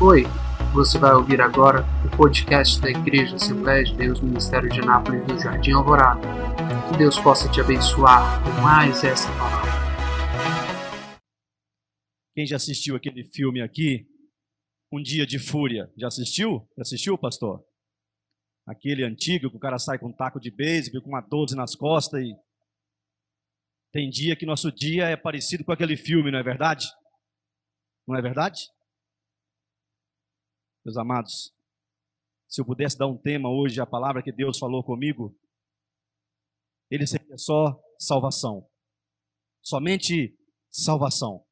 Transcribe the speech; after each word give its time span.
Oi, 0.00 0.22
você 0.72 0.98
vai 0.98 1.12
ouvir 1.12 1.38
agora 1.38 1.84
o 2.06 2.16
podcast 2.16 2.80
da 2.80 2.88
Igreja 2.88 3.36
Assembleia 3.36 3.84
de 3.84 3.94
Deus 3.94 4.18
Ministério 4.22 4.70
de 4.70 4.80
Anápolis 4.80 5.26
no 5.26 5.38
Jardim 5.38 5.72
Alvorada. 5.72 6.22
Que 6.90 6.96
Deus 6.96 7.18
possa 7.20 7.50
te 7.50 7.60
abençoar 7.60 8.42
com 8.42 8.62
mais 8.62 9.04
essa 9.04 9.28
palavra. 9.36 9.70
Quem 12.34 12.46
já 12.46 12.56
assistiu 12.56 12.96
aquele 12.96 13.24
filme 13.24 13.60
aqui, 13.60 14.06
Um 14.90 15.02
Dia 15.02 15.26
de 15.26 15.38
Fúria? 15.38 15.92
Já 15.98 16.08
assistiu? 16.08 16.66
Já 16.74 16.82
assistiu, 16.82 17.18
pastor? 17.18 17.62
Aquele 18.66 19.04
antigo 19.04 19.50
que 19.50 19.56
o 19.56 19.60
cara 19.60 19.78
sai 19.78 19.98
com 19.98 20.08
um 20.08 20.16
taco 20.16 20.40
de 20.40 20.50
beisebol, 20.50 21.02
com 21.02 21.10
uma 21.10 21.20
12 21.20 21.54
nas 21.54 21.74
costas 21.74 22.22
e. 22.22 22.34
Tem 23.92 24.08
dia 24.08 24.34
que 24.34 24.46
nosso 24.46 24.72
dia 24.72 25.04
é 25.04 25.16
parecido 25.16 25.62
com 25.62 25.72
aquele 25.72 25.94
filme, 25.94 26.30
não 26.30 26.38
é 26.38 26.42
verdade? 26.42 26.86
Não 28.08 28.16
é 28.16 28.22
verdade? 28.22 28.62
Meus 30.84 30.96
amados, 30.96 31.54
se 32.48 32.60
eu 32.60 32.64
pudesse 32.64 32.98
dar 32.98 33.06
um 33.06 33.16
tema 33.16 33.48
hoje, 33.48 33.80
a 33.80 33.86
palavra 33.86 34.22
que 34.22 34.30
Deus 34.30 34.58
falou 34.58 34.84
comigo, 34.84 35.36
ele 36.90 37.06
seria 37.06 37.38
só 37.38 37.80
salvação. 37.98 38.68
Somente 39.62 40.38
salvação. 40.70 41.44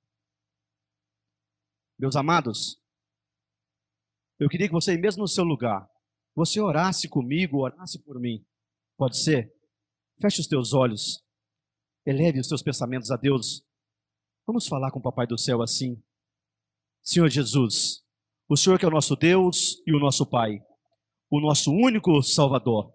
Meus 1.99 2.15
amados, 2.15 2.81
eu 4.39 4.49
queria 4.49 4.67
que 4.67 4.75
você, 4.75 4.99
mesmo 4.99 5.23
no 5.23 5.29
seu 5.29 5.45
lugar, 5.45 5.89
você 6.35 6.61
orasse 6.61 7.09
comigo, 7.09 7.63
orasse 7.63 8.03
por 8.03 8.21
mim. 8.21 8.45
Pode 8.97 9.23
ser? 9.23 9.53
Feche 10.21 10.41
os 10.41 10.47
teus 10.47 10.73
olhos. 10.73 11.25
Eleve 12.05 12.41
os 12.41 12.49
teus 12.49 12.63
pensamentos 12.63 13.11
a 13.11 13.17
Deus. 13.17 13.65
Vamos 14.47 14.67
falar 14.67 14.91
com 14.91 14.99
o 14.99 15.03
Papai 15.03 15.27
do 15.27 15.39
céu 15.39 15.63
assim. 15.63 16.03
Senhor 17.03 17.29
Jesus, 17.29 18.05
o 18.53 18.57
Senhor 18.57 18.79
que 18.79 18.85
é 18.85 18.89
o 18.89 18.91
nosso 18.91 19.17
Deus 19.17 19.79
e 19.87 19.97
o 19.97 19.99
nosso 19.99 20.27
Pai, 20.27 20.61
o 21.31 21.41
nosso 21.41 21.73
único 21.73 22.23
Salvador. 22.23 22.93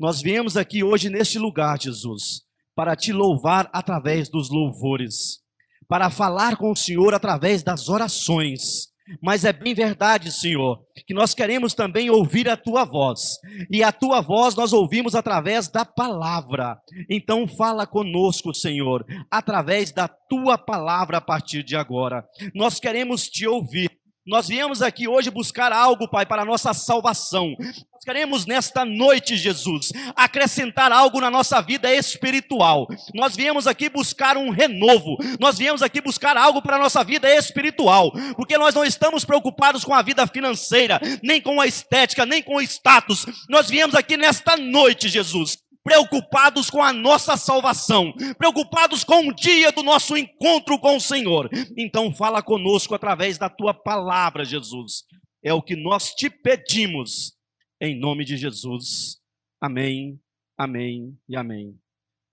Nós 0.00 0.22
viemos 0.22 0.56
aqui 0.56 0.82
hoje 0.82 1.10
neste 1.10 1.38
lugar, 1.38 1.78
Jesus, 1.78 2.40
para 2.74 2.96
te 2.96 3.12
louvar 3.12 3.68
através 3.74 4.30
dos 4.30 4.48
louvores, 4.48 5.40
para 5.86 6.08
falar 6.08 6.56
com 6.56 6.70
o 6.70 6.76
Senhor 6.76 7.12
através 7.12 7.62
das 7.62 7.90
orações. 7.90 8.88
Mas 9.22 9.44
é 9.44 9.52
bem 9.52 9.74
verdade, 9.74 10.32
Senhor, 10.32 10.80
que 11.06 11.12
nós 11.12 11.34
queremos 11.34 11.74
também 11.74 12.08
ouvir 12.08 12.48
a 12.48 12.56
tua 12.56 12.86
voz. 12.86 13.36
E 13.70 13.82
a 13.82 13.92
tua 13.92 14.22
voz 14.22 14.56
nós 14.56 14.72
ouvimos 14.72 15.14
através 15.14 15.68
da 15.68 15.84
palavra. 15.84 16.80
Então 17.08 17.46
fala 17.46 17.86
conosco, 17.86 18.54
Senhor, 18.54 19.04
através 19.30 19.92
da 19.92 20.08
tua 20.08 20.56
palavra 20.56 21.18
a 21.18 21.20
partir 21.20 21.62
de 21.62 21.76
agora. 21.76 22.26
Nós 22.54 22.80
queremos 22.80 23.28
te 23.28 23.46
ouvir. 23.46 23.90
Nós 24.26 24.48
viemos 24.48 24.82
aqui 24.82 25.06
hoje 25.06 25.30
buscar 25.30 25.72
algo, 25.72 26.08
Pai, 26.08 26.26
para 26.26 26.42
a 26.42 26.44
nossa 26.44 26.74
salvação. 26.74 27.54
Nós 27.60 28.04
queremos 28.04 28.44
nesta 28.44 28.84
noite, 28.84 29.36
Jesus, 29.36 29.92
acrescentar 30.16 30.90
algo 30.90 31.20
na 31.20 31.30
nossa 31.30 31.60
vida 31.62 31.94
espiritual. 31.94 32.88
Nós 33.14 33.36
viemos 33.36 33.68
aqui 33.68 33.88
buscar 33.88 34.36
um 34.36 34.50
renovo. 34.50 35.16
Nós 35.38 35.56
viemos 35.56 35.80
aqui 35.80 36.00
buscar 36.00 36.36
algo 36.36 36.60
para 36.60 36.74
a 36.74 36.78
nossa 36.80 37.04
vida 37.04 37.32
espiritual. 37.32 38.10
Porque 38.34 38.58
nós 38.58 38.74
não 38.74 38.84
estamos 38.84 39.24
preocupados 39.24 39.84
com 39.84 39.94
a 39.94 40.02
vida 40.02 40.26
financeira, 40.26 41.00
nem 41.22 41.40
com 41.40 41.60
a 41.60 41.66
estética, 41.66 42.26
nem 42.26 42.42
com 42.42 42.56
o 42.56 42.62
status. 42.62 43.26
Nós 43.48 43.70
viemos 43.70 43.94
aqui 43.94 44.16
nesta 44.16 44.56
noite, 44.56 45.08
Jesus, 45.08 45.56
preocupados 45.86 46.68
com 46.68 46.82
a 46.82 46.92
nossa 46.92 47.36
salvação, 47.36 48.12
preocupados 48.36 49.04
com 49.04 49.28
o 49.28 49.32
dia 49.32 49.70
do 49.70 49.84
nosso 49.84 50.16
encontro 50.16 50.80
com 50.80 50.96
o 50.96 51.00
Senhor. 51.00 51.48
Então 51.78 52.12
fala 52.12 52.42
conosco 52.42 52.92
através 52.92 53.38
da 53.38 53.48
tua 53.48 53.72
palavra, 53.72 54.44
Jesus. 54.44 55.04
É 55.44 55.54
o 55.54 55.62
que 55.62 55.76
nós 55.76 56.12
te 56.12 56.28
pedimos 56.28 57.36
em 57.80 57.96
nome 57.96 58.24
de 58.24 58.36
Jesus. 58.36 59.20
Amém. 59.60 60.18
Amém 60.58 61.16
e 61.28 61.36
amém. 61.36 61.78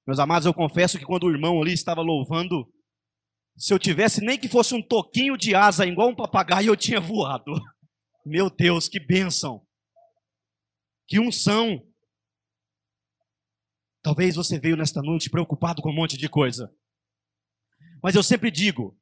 Meus 0.07 0.17
amados, 0.17 0.47
eu 0.47 0.53
confesso 0.53 0.97
que 0.97 1.05
quando 1.05 1.25
o 1.25 1.31
irmão 1.31 1.61
ali 1.61 1.73
estava 1.73 2.01
louvando, 2.01 2.67
se 3.55 3.71
eu 3.71 3.77
tivesse 3.77 4.19
nem 4.19 4.35
que 4.35 4.49
fosse 4.49 4.73
um 4.73 4.81
toquinho 4.81 5.37
de 5.37 5.53
asa 5.53 5.85
igual 5.85 6.09
um 6.09 6.15
papagaio, 6.15 6.69
eu 6.69 6.75
tinha 6.75 6.99
voado. 6.99 7.51
Meu 8.25 8.49
Deus, 8.49 8.89
que 8.89 8.99
bênção. 8.99 9.61
Que 11.07 11.19
unção. 11.19 11.83
Talvez 14.03 14.35
você 14.35 14.59
veio 14.59 14.75
nesta 14.75 15.01
noite 15.01 15.29
preocupado 15.29 15.81
com 15.81 15.89
um 15.89 15.95
monte 15.95 16.17
de 16.17 16.27
coisa. 16.27 16.69
Mas 18.03 18.15
eu 18.15 18.21
sempre 18.21 18.51
digo: 18.51 18.99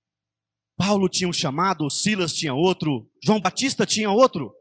Paulo 0.77 1.09
tinha 1.09 1.27
um 1.27 1.33
chamado, 1.33 1.89
Silas 1.89 2.33
tinha 2.33 2.53
outro, 2.53 3.09
João 3.21 3.41
Batista 3.41 3.83
tinha 3.83 4.11
outro, 4.11 4.53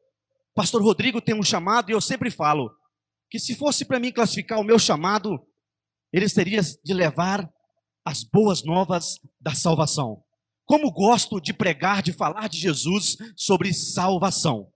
Pastor 0.55 0.83
Rodrigo 0.83 1.21
tem 1.21 1.35
um 1.35 1.43
chamado, 1.43 1.91
e 1.91 1.93
eu 1.93 2.01
sempre 2.01 2.31
falo 2.31 2.75
que 3.31 3.39
se 3.39 3.55
fosse 3.55 3.85
para 3.85 4.01
mim 4.01 4.11
classificar 4.11 4.59
o 4.59 4.65
meu 4.65 4.79
chamado, 4.79 5.39
ele 6.13 6.29
seria 6.29 6.61
de 6.63 6.93
levar 6.93 7.49
as 8.05 8.25
boas 8.25 8.65
novas 8.65 9.21
da 9.41 9.55
salvação. 9.55 10.25
Como 10.65 10.91
gosto 10.91 11.41
de 11.41 11.53
pregar, 11.53 12.03
de 12.03 12.13
falar 12.13 12.49
de 12.49 12.59
Jesus 12.59 13.17
sobre 13.37 13.73
salvação. 13.73 14.73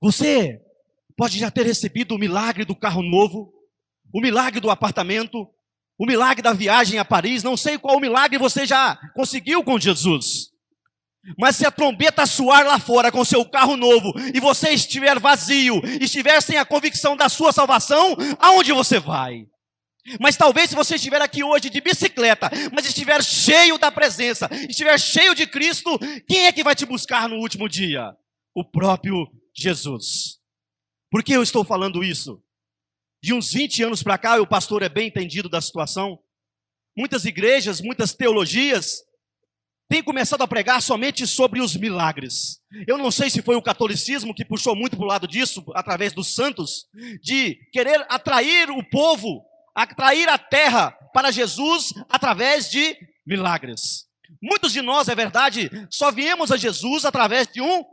Você 0.00 0.60
pode 1.16 1.38
já 1.38 1.50
ter 1.50 1.64
recebido 1.64 2.14
o 2.14 2.18
milagre 2.18 2.64
do 2.64 2.74
carro 2.74 3.02
novo, 3.02 3.52
o 4.14 4.20
milagre 4.20 4.60
do 4.60 4.70
apartamento, 4.70 5.44
o 5.98 6.06
milagre 6.06 6.40
da 6.40 6.52
viagem 6.52 7.00
a 7.00 7.04
Paris, 7.04 7.42
não 7.42 7.56
sei 7.56 7.76
qual 7.76 7.98
milagre 7.98 8.38
você 8.38 8.64
já 8.64 8.96
conseguiu 9.12 9.64
com 9.64 9.78
Jesus. 9.78 10.50
Mas 11.36 11.56
se 11.56 11.66
a 11.66 11.70
trombeta 11.70 12.24
soar 12.24 12.64
lá 12.64 12.78
fora 12.78 13.10
com 13.10 13.24
seu 13.24 13.44
carro 13.44 13.76
novo 13.76 14.12
e 14.32 14.38
você 14.38 14.70
estiver 14.70 15.18
vazio, 15.18 15.80
estiver 16.00 16.40
sem 16.40 16.56
a 16.56 16.64
convicção 16.64 17.16
da 17.16 17.28
sua 17.28 17.50
salvação, 17.50 18.16
aonde 18.38 18.72
você 18.72 19.00
vai? 19.00 19.46
Mas 20.20 20.36
talvez 20.36 20.70
se 20.70 20.76
você 20.76 20.94
estiver 20.94 21.20
aqui 21.20 21.42
hoje 21.42 21.68
de 21.68 21.80
bicicleta, 21.80 22.48
mas 22.72 22.86
estiver 22.86 23.20
cheio 23.24 23.78
da 23.78 23.90
presença, 23.90 24.48
estiver 24.68 25.00
cheio 25.00 25.34
de 25.34 25.46
Cristo, 25.46 25.98
quem 26.28 26.46
é 26.46 26.52
que 26.52 26.62
vai 26.62 26.76
te 26.76 26.86
buscar 26.86 27.28
no 27.28 27.36
último 27.36 27.68
dia? 27.68 28.14
O 28.54 28.62
próprio 28.62 29.26
Jesus. 29.56 30.38
Por 31.10 31.24
que 31.24 31.32
eu 31.32 31.42
estou 31.42 31.64
falando 31.64 32.04
isso? 32.04 32.43
De 33.24 33.32
uns 33.32 33.54
20 33.54 33.84
anos 33.84 34.02
para 34.02 34.18
cá, 34.18 34.38
o 34.38 34.46
pastor 34.46 34.82
é 34.82 34.88
bem 34.90 35.08
entendido 35.08 35.48
da 35.48 35.58
situação. 35.58 36.18
Muitas 36.94 37.24
igrejas, 37.24 37.80
muitas 37.80 38.12
teologias 38.12 39.02
têm 39.88 40.02
começado 40.02 40.42
a 40.42 40.46
pregar 40.46 40.82
somente 40.82 41.26
sobre 41.26 41.62
os 41.62 41.74
milagres. 41.74 42.60
Eu 42.86 42.98
não 42.98 43.10
sei 43.10 43.30
se 43.30 43.40
foi 43.40 43.56
o 43.56 43.62
catolicismo 43.62 44.34
que 44.34 44.44
puxou 44.44 44.76
muito 44.76 44.94
para 44.98 45.06
o 45.06 45.08
lado 45.08 45.26
disso, 45.26 45.64
através 45.74 46.12
dos 46.12 46.34
santos, 46.34 46.86
de 47.22 47.54
querer 47.72 48.04
atrair 48.10 48.68
o 48.70 48.84
povo, 48.90 49.42
atrair 49.74 50.28
a 50.28 50.36
terra 50.36 50.90
para 51.14 51.30
Jesus 51.30 51.94
através 52.10 52.70
de 52.70 52.94
milagres. 53.26 54.04
Muitos 54.42 54.70
de 54.70 54.82
nós, 54.82 55.08
é 55.08 55.14
verdade, 55.14 55.70
só 55.88 56.12
viemos 56.12 56.52
a 56.52 56.58
Jesus 56.58 57.06
através 57.06 57.48
de 57.48 57.62
um 57.62 57.86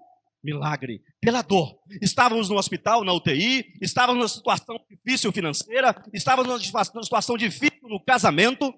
milagre, 0.44 1.02
pela 1.22 1.42
dor. 1.42 1.78
Estávamos 2.02 2.50
no 2.50 2.58
hospital, 2.58 3.04
na 3.04 3.14
UTI, 3.14 3.64
estávamos 3.80 4.20
numa 4.20 4.28
situação 4.28 4.78
difícil 4.90 5.32
financeira, 5.32 6.04
estávamos 6.12 6.72
numa 6.72 6.84
situação 6.84 7.38
difícil 7.38 7.80
no 7.84 8.04
casamento, 8.04 8.74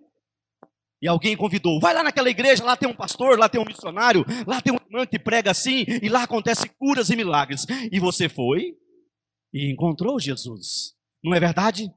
e 1.02 1.08
alguém 1.08 1.36
convidou, 1.36 1.82
vai 1.82 1.94
lá 1.94 2.02
naquela 2.02 2.30
igreja, 2.30 2.64
lá 2.64 2.78
tem 2.78 2.88
um 2.88 2.96
pastor, 2.96 3.38
lá 3.38 3.50
tem 3.50 3.60
um 3.60 3.66
missionário, 3.66 4.26
lá 4.48 4.62
tem 4.62 4.72
um 4.72 4.78
irmão 4.78 5.06
que 5.06 5.20
prega 5.20 5.52
assim, 5.52 5.86
e 6.02 6.08
lá 6.08 6.24
acontece 6.24 6.70
curas 6.80 7.10
e 7.10 7.16
milagres. 7.16 7.66
E 7.92 8.00
você 8.00 8.30
foi 8.30 8.74
e 9.54 9.70
encontrou 9.70 10.18
Jesus. 10.18 10.94
Não 11.22 11.34
é 11.34 11.42
verdade? 11.42 11.90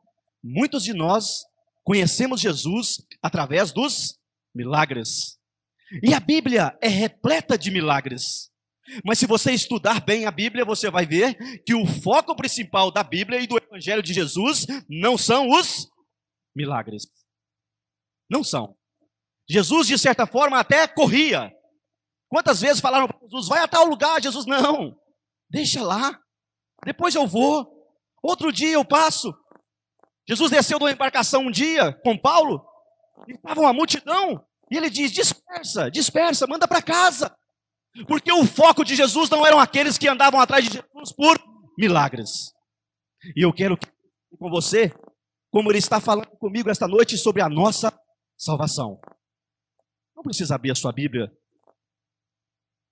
Muitos 0.42 0.82
de 0.82 0.92
nós 0.92 1.44
conhecemos 1.84 2.40
Jesus 2.40 2.98
através 3.22 3.70
dos 3.70 4.18
milagres. 4.52 5.38
E 6.02 6.12
a 6.12 6.18
Bíblia 6.18 6.76
é 6.82 6.88
repleta 6.88 7.56
de 7.56 7.70
milagres. 7.70 8.50
Mas 9.04 9.18
se 9.18 9.26
você 9.26 9.52
estudar 9.52 10.00
bem 10.04 10.26
a 10.26 10.30
Bíblia, 10.30 10.64
você 10.64 10.90
vai 10.90 11.06
ver 11.06 11.34
que 11.64 11.74
o 11.74 11.86
foco 11.86 12.34
principal 12.36 12.90
da 12.90 13.02
Bíblia 13.02 13.40
e 13.40 13.46
do 13.46 13.58
Evangelho 13.58 14.02
de 14.02 14.12
Jesus 14.12 14.66
não 14.88 15.18
são 15.18 15.50
os 15.50 15.88
milagres. 16.54 17.04
Não 18.30 18.42
são. 18.42 18.76
Jesus, 19.48 19.86
de 19.86 19.98
certa 19.98 20.26
forma, 20.26 20.58
até 20.58 20.86
corria. 20.86 21.52
Quantas 22.28 22.60
vezes 22.60 22.80
falaram 22.80 23.06
para 23.06 23.18
Jesus, 23.20 23.48
vai 23.48 23.60
a 23.60 23.68
tal 23.68 23.86
lugar? 23.86 24.20
Jesus, 24.20 24.46
não, 24.46 24.96
deixa 25.48 25.82
lá, 25.82 26.18
depois 26.84 27.14
eu 27.14 27.26
vou, 27.26 27.66
outro 28.22 28.52
dia 28.52 28.72
eu 28.72 28.84
passo. 28.84 29.32
Jesus 30.28 30.50
desceu 30.50 30.78
de 30.78 30.84
uma 30.84 30.90
embarcação 30.90 31.42
um 31.42 31.50
dia 31.50 31.92
com 32.02 32.18
Paulo, 32.18 32.66
e 33.28 33.32
estava 33.32 33.60
uma 33.60 33.72
multidão, 33.72 34.44
e 34.70 34.76
ele 34.76 34.90
diz: 34.90 35.12
dispersa, 35.12 35.90
dispersa, 35.90 36.46
manda 36.46 36.66
para 36.66 36.82
casa. 36.82 37.34
Porque 38.04 38.32
o 38.32 38.44
foco 38.44 38.84
de 38.84 38.94
Jesus 38.94 39.30
não 39.30 39.46
eram 39.46 39.58
aqueles 39.58 39.96
que 39.96 40.08
andavam 40.08 40.40
atrás 40.40 40.64
de 40.64 40.72
Jesus 40.72 41.12
por 41.12 41.38
milagres. 41.78 42.52
E 43.34 43.44
eu 43.44 43.52
quero 43.52 43.78
com 44.38 44.50
você, 44.50 44.92
como 45.50 45.70
ele 45.70 45.78
está 45.78 46.00
falando 46.00 46.28
comigo 46.38 46.68
esta 46.68 46.86
noite 46.86 47.16
sobre 47.16 47.40
a 47.42 47.48
nossa 47.48 47.96
salvação. 48.36 49.00
Não 50.14 50.22
precisa 50.22 50.54
abrir 50.54 50.70
a 50.70 50.74
sua 50.74 50.92
Bíblia, 50.92 51.32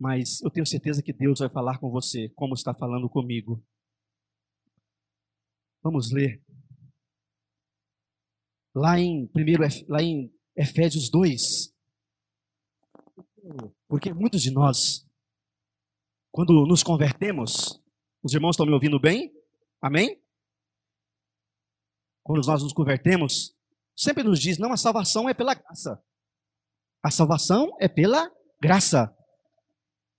mas 0.01 0.41
eu 0.43 0.51
tenho 0.51 0.67
certeza 0.67 1.03
que 1.03 1.13
Deus 1.13 1.41
vai 1.41 1.49
falar 1.49 1.79
com 1.79 1.91
você, 1.91 2.29
como 2.31 2.55
está 2.55 2.75
falando 2.75 3.09
comigo. 3.09 3.65
Vamos 5.83 6.11
ler. 6.11 6.43
Lá 8.75 8.99
em, 8.99 9.27
primeiro, 9.29 9.63
lá 9.89 10.03
em 10.03 10.33
Efésios 10.57 11.11
2. 11.11 11.74
Porque 13.89 14.13
muitos 14.13 14.43
de 14.43 14.51
nós, 14.51 15.07
quando 16.33 16.67
nos 16.67 16.83
convertemos, 16.83 17.81
os 18.23 18.33
irmãos 18.33 18.55
estão 18.55 18.67
me 18.67 18.73
ouvindo 18.73 18.99
bem? 18.99 19.33
Amém? 19.81 20.21
Quando 22.23 22.45
nós 22.47 22.63
nos 22.63 22.73
convertemos, 22.73 23.55
sempre 23.95 24.23
nos 24.23 24.41
diz: 24.41 24.59
não, 24.59 24.73
a 24.73 24.77
salvação 24.77 25.29
é 25.29 25.35
pela 25.35 25.55
graça. 25.55 26.03
A 27.03 27.11
salvação 27.11 27.77
é 27.79 27.87
pela 27.87 28.33
graça. 28.61 29.15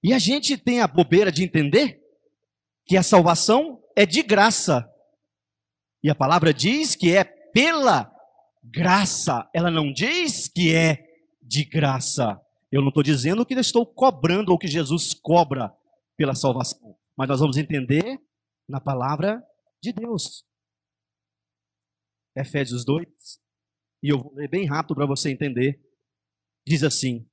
E 0.03 0.13
a 0.13 0.19
gente 0.19 0.55
tem 0.55 0.81
a 0.81 0.87
bobeira 0.87 1.31
de 1.31 1.43
entender 1.43 1.99
que 2.85 2.95
a 2.95 3.01
salvação 3.01 3.83
é 3.95 4.05
de 4.05 4.21
graça. 4.21 4.87
E 6.03 6.11
a 6.11 6.15
palavra 6.15 6.53
diz 6.53 6.95
que 6.95 7.15
é 7.15 7.23
pela 7.23 8.13
graça. 8.63 9.49
Ela 9.51 9.71
não 9.71 9.91
diz 9.91 10.47
que 10.47 10.75
é 10.75 11.03
de 11.41 11.65
graça. 11.65 12.39
Eu 12.75 12.81
não 12.81 12.89
estou 12.89 13.01
dizendo 13.01 13.45
que 13.45 13.53
estou 13.53 13.85
cobrando 13.85 14.51
ou 14.51 14.57
que 14.57 14.67
Jesus 14.67 15.13
cobra 15.13 15.73
pela 16.17 16.35
salvação. 16.35 16.97
Mas 17.17 17.29
nós 17.29 17.39
vamos 17.39 17.55
entender 17.55 18.19
na 18.67 18.81
palavra 18.81 19.41
de 19.81 19.93
Deus. 19.93 20.43
Efésios 22.35 22.83
2, 22.83 23.07
e 24.03 24.09
eu 24.09 24.21
vou 24.21 24.33
ler 24.33 24.49
bem 24.49 24.65
rápido 24.65 24.93
para 24.93 25.05
você 25.05 25.31
entender. 25.31 25.81
Diz 26.67 26.83
assim: 26.83 27.25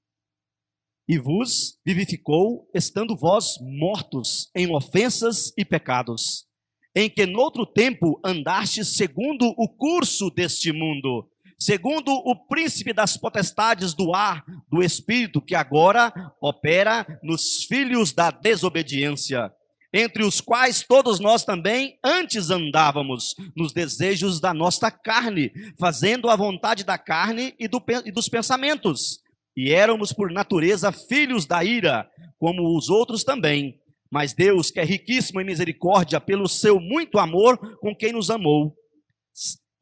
e 1.09 1.19
vos 1.19 1.77
vivificou, 1.85 2.71
estando 2.73 3.17
vós 3.17 3.57
mortos 3.61 4.49
em 4.55 4.73
ofensas 4.73 5.53
e 5.59 5.65
pecados, 5.65 6.47
em 6.95 7.11
que 7.11 7.27
noutro 7.27 7.67
tempo 7.67 8.21
andastes 8.25 8.95
segundo 8.95 9.53
o 9.59 9.69
curso 9.69 10.31
deste 10.31 10.71
mundo, 10.71 11.29
segundo 11.65 12.13
o 12.13 12.35
príncipe 12.35 12.93
das 12.93 13.17
potestades 13.17 13.95
do 13.95 14.15
ar, 14.15 14.45
do 14.71 14.83
espírito, 14.83 15.41
que 15.41 15.55
agora 15.55 16.13
opera 16.41 17.07
nos 17.23 17.65
filhos 17.65 18.13
da 18.13 18.31
desobediência, 18.31 19.53
entre 19.93 20.25
os 20.25 20.41
quais 20.41 20.83
todos 20.83 21.21
nós 21.21 21.45
também 21.45 21.99
antes 22.03 22.51
andávamos, 22.51 23.35
nos 23.57 23.73
desejos 23.73 24.41
da 24.41 24.55
nossa 24.55 24.91
carne, 24.91 25.53
fazendo 25.79 26.31
a 26.31 26.37
vontade 26.37 26.85
da 26.85 26.97
carne 26.97 27.55
e, 27.59 27.69
do, 27.69 27.83
e 28.05 28.11
dos 28.11 28.29
pensamentos 28.29 29.23
e 29.57 29.71
éramos 29.71 30.13
por 30.13 30.31
natureza 30.31 30.91
filhos 30.93 31.47
da 31.47 31.63
ira, 31.63 32.09
como 32.39 32.77
os 32.77 32.89
outros 32.89 33.23
também. 33.23 33.79
Mas 34.11 34.33
Deus, 34.33 34.71
que 34.71 34.81
é 34.81 34.85
riquíssimo 34.85 35.41
em 35.41 35.45
misericórdia, 35.45 36.21
pelo 36.21 36.49
seu 36.49 36.81
muito 36.81 37.19
amor 37.19 37.79
com 37.79 37.95
quem 37.95 38.13
nos 38.13 38.31
amou, 38.31 38.77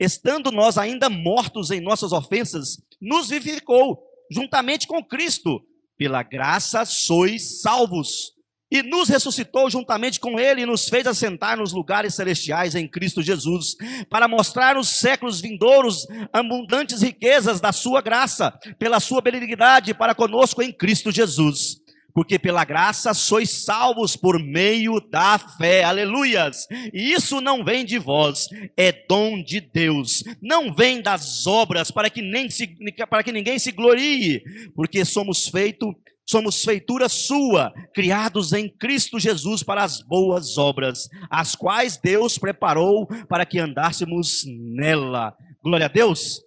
estando 0.00 0.50
nós 0.50 0.78
ainda 0.78 1.10
mortos 1.10 1.70
em 1.70 1.80
nossas 1.80 2.10
ofensas, 2.12 2.78
nos 3.00 3.28
vivificou 3.28 4.02
juntamente 4.32 4.86
com 4.86 5.04
Cristo. 5.04 5.60
Pela 5.98 6.22
graça 6.22 6.86
sois 6.86 7.60
salvos 7.60 8.32
e 8.70 8.82
nos 8.82 9.08
ressuscitou 9.08 9.68
juntamente 9.68 10.20
com 10.20 10.38
Ele 10.38 10.62
e 10.62 10.66
nos 10.66 10.88
fez 10.88 11.06
assentar 11.06 11.58
nos 11.58 11.72
lugares 11.72 12.14
celestiais 12.14 12.74
em 12.74 12.86
Cristo 12.86 13.20
Jesus, 13.20 13.76
para 14.08 14.28
mostrar 14.28 14.76
nos 14.76 14.88
séculos 14.88 15.40
vindouros 15.40 16.06
abundantes 16.32 17.02
riquezas 17.02 17.60
da 17.60 17.72
Sua 17.72 18.00
graça, 18.00 18.52
pela 18.78 19.00
Sua 19.00 19.20
benignidade 19.20 19.92
para 19.92 20.14
conosco 20.14 20.62
em 20.62 20.72
Cristo 20.72 21.10
Jesus. 21.10 21.80
Porque 22.14 22.38
pela 22.38 22.64
graça 22.64 23.14
sois 23.14 23.50
salvos 23.64 24.16
por 24.16 24.38
meio 24.42 25.00
da 25.00 25.38
fé, 25.38 25.84
aleluias. 25.84 26.66
E 26.92 27.12
isso 27.12 27.40
não 27.40 27.64
vem 27.64 27.84
de 27.84 27.98
vós, 27.98 28.48
é 28.76 28.92
dom 28.92 29.42
de 29.42 29.60
Deus, 29.60 30.22
não 30.40 30.74
vem 30.74 31.00
das 31.00 31.46
obras, 31.46 31.90
para 31.90 32.10
que, 32.10 32.22
nem 32.22 32.50
se, 32.50 32.76
para 33.08 33.22
que 33.22 33.32
ninguém 33.32 33.58
se 33.58 33.72
glorie, 33.72 34.42
porque 34.74 35.04
somos 35.04 35.48
feitos 35.48 35.94
somos 36.30 36.62
feitura 36.62 37.08
sua, 37.08 37.72
criados 37.92 38.52
em 38.52 38.68
Cristo 38.68 39.18
Jesus 39.18 39.64
para 39.64 39.82
as 39.82 40.00
boas 40.00 40.56
obras, 40.56 41.08
as 41.28 41.56
quais 41.56 41.96
Deus 41.96 42.38
preparou 42.38 43.08
para 43.28 43.44
que 43.44 43.58
andássemos 43.58 44.44
nela. 44.46 45.36
Glória 45.60 45.86
a 45.86 45.88
Deus. 45.88 46.40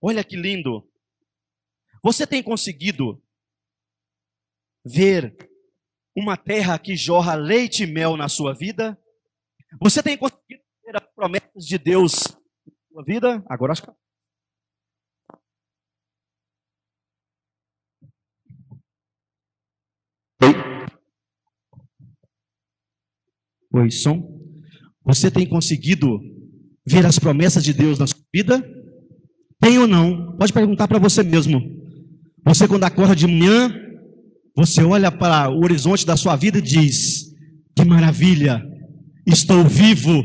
Olha 0.00 0.24
que 0.24 0.36
lindo. 0.36 0.82
Você 2.02 2.26
tem 2.26 2.42
conseguido 2.42 3.22
ver 4.84 5.36
uma 6.16 6.36
terra 6.36 6.78
que 6.78 6.96
jorra 6.96 7.34
leite 7.34 7.84
e 7.84 7.86
mel 7.86 8.16
na 8.16 8.28
sua 8.28 8.54
vida? 8.54 8.98
Você 9.80 10.02
tem 10.02 10.16
conseguido 10.16 10.62
ver 10.84 10.96
as 10.96 11.14
promessas 11.14 11.64
de 11.64 11.78
Deus 11.78 12.12
na 12.66 12.72
sua 12.92 13.04
vida? 13.04 13.44
Agora 13.48 13.72
acho 13.72 13.82
que 13.82 13.90
Oi, 23.72 23.90
som. 23.90 24.40
Você 25.04 25.30
tem 25.30 25.48
conseguido 25.48 26.18
ver 26.84 27.06
as 27.06 27.18
promessas 27.20 27.62
de 27.62 27.72
Deus 27.72 27.98
na 28.00 28.06
sua 28.06 28.20
vida? 28.34 28.60
Tem 29.60 29.78
ou 29.78 29.86
não? 29.86 30.36
Pode 30.36 30.52
perguntar 30.52 30.88
para 30.88 30.98
você 30.98 31.22
mesmo. 31.22 31.60
Você, 32.44 32.66
quando 32.66 32.84
acorda 32.84 33.14
de 33.14 33.28
manhã, 33.28 33.72
você 34.56 34.82
olha 34.82 35.10
para 35.10 35.50
o 35.50 35.62
horizonte 35.62 36.04
da 36.04 36.16
sua 36.16 36.36
vida 36.36 36.58
e 36.58 36.62
diz: 36.62 37.32
Que 37.74 37.84
maravilha! 37.84 38.62
Estou 39.26 39.64
vivo, 39.64 40.22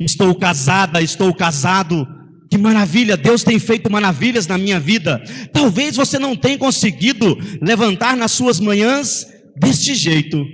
estou 0.00 0.34
casada, 0.34 1.02
estou 1.02 1.34
casado. 1.34 2.06
Que 2.50 2.56
maravilha! 2.56 3.16
Deus 3.16 3.42
tem 3.42 3.58
feito 3.58 3.90
maravilhas 3.90 4.46
na 4.46 4.56
minha 4.56 4.78
vida. 4.78 5.22
Talvez 5.52 5.96
você 5.96 6.18
não 6.18 6.36
tenha 6.36 6.58
conseguido 6.58 7.36
levantar 7.60 8.16
nas 8.16 8.32
suas 8.32 8.60
manhãs 8.60 9.26
deste 9.58 9.94
jeito. 9.94 10.44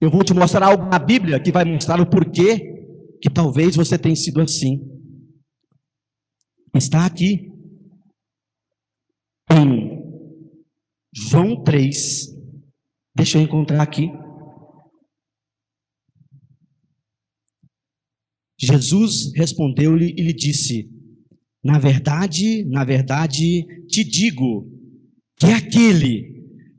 Eu 0.00 0.10
vou 0.10 0.22
te 0.22 0.34
mostrar 0.34 0.66
algo 0.66 0.84
na 0.90 0.98
Bíblia 0.98 1.40
que 1.40 1.52
vai 1.52 1.64
mostrar 1.64 2.00
o 2.00 2.06
porquê 2.06 2.74
que 3.22 3.30
talvez 3.30 3.74
você 3.74 3.96
tenha 3.96 4.16
sido 4.16 4.40
assim. 4.40 4.80
Está 6.74 7.06
aqui 7.06 7.50
em 9.50 9.94
João 11.14 11.62
3. 11.62 12.34
Deixa 13.16 13.38
eu 13.38 13.42
encontrar 13.42 13.82
aqui. 13.82 14.10
Jesus 18.58 19.32
respondeu-lhe 19.36 20.12
e 20.16 20.22
lhe 20.22 20.32
disse: 20.32 20.90
Na 21.62 21.78
verdade, 21.78 22.64
na 22.64 22.84
verdade, 22.84 23.64
te 23.86 24.02
digo 24.02 24.68
que 25.36 25.46
aquele 25.46 26.34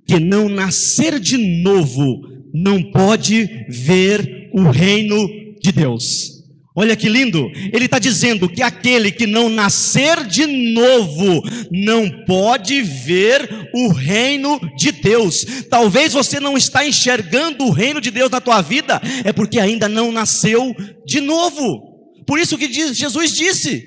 que 0.06 0.20
não 0.20 0.50
nascer 0.50 1.20
de 1.20 1.38
novo 1.38 2.22
não 2.54 2.92
pode 2.92 3.46
ver 3.70 4.50
o 4.54 4.64
reino 4.70 5.28
de 5.62 5.72
Deus. 5.72 6.35
Olha 6.78 6.94
que 6.94 7.08
lindo, 7.08 7.50
ele 7.72 7.86
está 7.86 7.98
dizendo 7.98 8.50
que 8.50 8.62
aquele 8.62 9.10
que 9.10 9.26
não 9.26 9.48
nascer 9.48 10.26
de 10.28 10.46
novo 10.46 11.42
não 11.72 12.26
pode 12.26 12.82
ver 12.82 13.70
o 13.74 13.88
reino 13.94 14.60
de 14.76 14.92
Deus. 14.92 15.46
Talvez 15.70 16.12
você 16.12 16.38
não 16.38 16.58
está 16.58 16.86
enxergando 16.86 17.64
o 17.64 17.72
reino 17.72 18.02
de 18.02 18.12
Deus 18.12 18.30
na 18.30 18.42
tua 18.42 18.62
vida, 18.62 19.02
é 19.24 19.32
porque 19.32 19.58
ainda 19.58 19.88
não 19.88 20.12
nasceu 20.12 20.76
de 21.06 21.22
novo. 21.22 21.96
Por 22.28 22.40
isso 22.40 22.58
que 22.58 22.72
Jesus 22.72 23.34
disse 23.34 23.82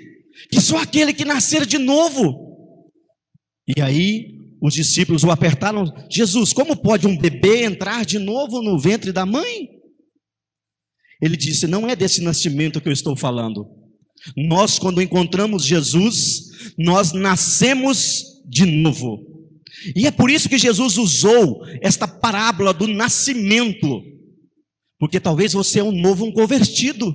que 0.50 0.58
só 0.58 0.78
aquele 0.78 1.12
que 1.12 1.26
nascer 1.26 1.66
de 1.66 1.76
novo. 1.76 2.48
E 3.76 3.82
aí 3.82 4.38
os 4.62 4.72
discípulos 4.72 5.24
o 5.24 5.30
apertaram: 5.30 5.84
Jesus, 6.10 6.54
como 6.54 6.74
pode 6.74 7.06
um 7.06 7.18
bebê 7.18 7.64
entrar 7.64 8.06
de 8.06 8.18
novo 8.18 8.62
no 8.62 8.78
ventre 8.78 9.12
da 9.12 9.26
mãe? 9.26 9.77
Ele 11.20 11.36
disse: 11.36 11.66
Não 11.66 11.88
é 11.88 11.96
desse 11.96 12.22
nascimento 12.22 12.80
que 12.80 12.88
eu 12.88 12.92
estou 12.92 13.16
falando. 13.16 13.66
Nós, 14.36 14.78
quando 14.78 15.02
encontramos 15.02 15.64
Jesus, 15.64 16.72
nós 16.76 17.12
nascemos 17.12 18.24
de 18.48 18.66
novo. 18.66 19.26
E 19.94 20.06
é 20.06 20.10
por 20.10 20.28
isso 20.28 20.48
que 20.48 20.58
Jesus 20.58 20.96
usou 20.96 21.62
esta 21.82 22.08
parábola 22.08 22.72
do 22.72 22.88
nascimento. 22.88 24.02
Porque 24.98 25.20
talvez 25.20 25.52
você 25.52 25.78
é 25.78 25.84
um 25.84 25.92
novo 25.92 26.24
um 26.24 26.32
convertido. 26.32 27.14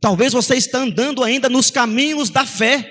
Talvez 0.00 0.32
você 0.32 0.54
está 0.54 0.80
andando 0.80 1.24
ainda 1.24 1.48
nos 1.48 1.70
caminhos 1.70 2.30
da 2.30 2.46
fé. 2.46 2.88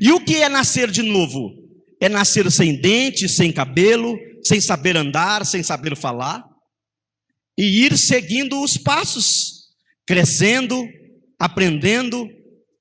E 0.00 0.10
o 0.10 0.20
que 0.20 0.36
é 0.36 0.48
nascer 0.48 0.90
de 0.90 1.02
novo? 1.02 1.64
é 2.04 2.08
nascer 2.08 2.50
sem 2.52 2.78
dente, 2.78 3.28
sem 3.28 3.50
cabelo, 3.50 4.18
sem 4.42 4.60
saber 4.60 4.96
andar, 4.96 5.46
sem 5.46 5.62
saber 5.62 5.96
falar, 5.96 6.44
e 7.58 7.86
ir 7.86 7.96
seguindo 7.96 8.62
os 8.62 8.76
passos, 8.76 9.63
crescendo, 10.06 10.86
aprendendo, 11.38 12.28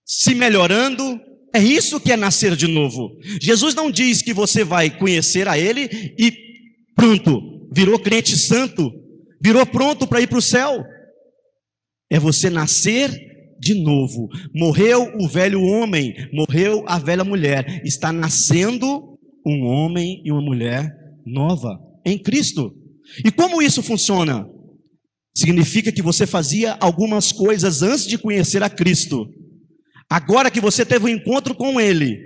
se 0.05 0.33
melhorando. 0.35 1.19
É 1.53 1.59
isso 1.59 1.99
que 1.99 2.11
é 2.11 2.17
nascer 2.17 2.55
de 2.55 2.67
novo. 2.67 3.11
Jesus 3.41 3.75
não 3.75 3.91
diz 3.91 4.21
que 4.21 4.33
você 4.33 4.63
vai 4.63 4.89
conhecer 4.89 5.47
a 5.47 5.57
Ele 5.57 5.89
e 6.17 6.33
pronto, 6.95 7.69
virou 7.71 7.99
crente 7.99 8.37
santo, 8.37 8.91
virou 9.41 9.65
pronto 9.65 10.07
para 10.07 10.21
ir 10.21 10.27
para 10.27 10.39
o 10.39 10.41
céu. 10.41 10.83
É 12.11 12.19
você 12.19 12.49
nascer 12.49 13.11
de 13.59 13.75
novo. 13.81 14.27
Morreu 14.53 15.11
o 15.19 15.27
velho 15.27 15.61
homem, 15.61 16.13
morreu 16.33 16.83
a 16.87 16.99
velha 16.99 17.23
mulher. 17.23 17.81
Está 17.85 18.11
nascendo 18.11 19.17
um 19.45 19.65
homem 19.65 20.21
e 20.23 20.31
uma 20.31 20.41
mulher 20.41 20.91
nova 21.25 21.79
em 22.05 22.17
Cristo. 22.17 22.73
E 23.23 23.31
como 23.31 23.61
isso 23.61 23.81
funciona? 23.81 24.47
Significa 25.35 25.91
que 25.91 26.01
você 26.01 26.27
fazia 26.27 26.77
algumas 26.79 27.31
coisas 27.31 27.81
antes 27.81 28.05
de 28.05 28.17
conhecer 28.17 28.61
a 28.61 28.69
Cristo. 28.69 29.27
Agora 30.09 30.51
que 30.51 30.61
você 30.61 30.85
teve 30.85 31.05
um 31.05 31.09
encontro 31.09 31.55
com 31.55 31.81
Ele, 31.81 32.19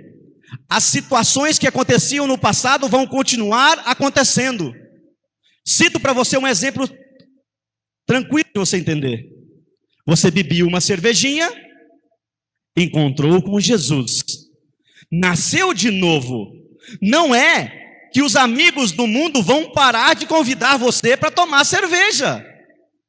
as 0.68 0.84
situações 0.84 1.58
que 1.58 1.66
aconteciam 1.66 2.26
no 2.26 2.36
passado 2.36 2.88
vão 2.88 3.06
continuar 3.06 3.78
acontecendo. 3.86 4.74
Cito 5.64 5.98
para 5.98 6.12
você 6.12 6.36
um 6.36 6.46
exemplo 6.46 6.88
tranquilo 8.06 8.48
de 8.54 8.58
você 8.58 8.76
entender. 8.76 9.24
Você 10.06 10.30
bebia 10.30 10.66
uma 10.66 10.80
cervejinha, 10.80 11.50
encontrou 12.76 13.42
com 13.42 13.60
Jesus, 13.60 14.24
nasceu 15.10 15.74
de 15.74 15.90
novo. 15.90 16.50
Não 17.02 17.34
é 17.34 18.08
que 18.12 18.22
os 18.22 18.36
amigos 18.36 18.92
do 18.92 19.06
mundo 19.06 19.42
vão 19.42 19.70
parar 19.72 20.14
de 20.14 20.26
convidar 20.26 20.78
você 20.78 21.16
para 21.16 21.30
tomar 21.30 21.64
cerveja. 21.64 22.44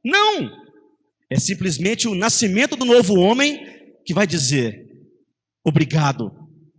Não. 0.04 0.50
É 1.30 1.40
simplesmente 1.40 2.08
o 2.08 2.16
nascimento 2.16 2.76
do 2.76 2.86
novo 2.86 3.16
homem 3.20 3.60
que 4.06 4.14
vai 4.14 4.26
dizer: 4.26 4.86
Obrigado, 5.64 6.32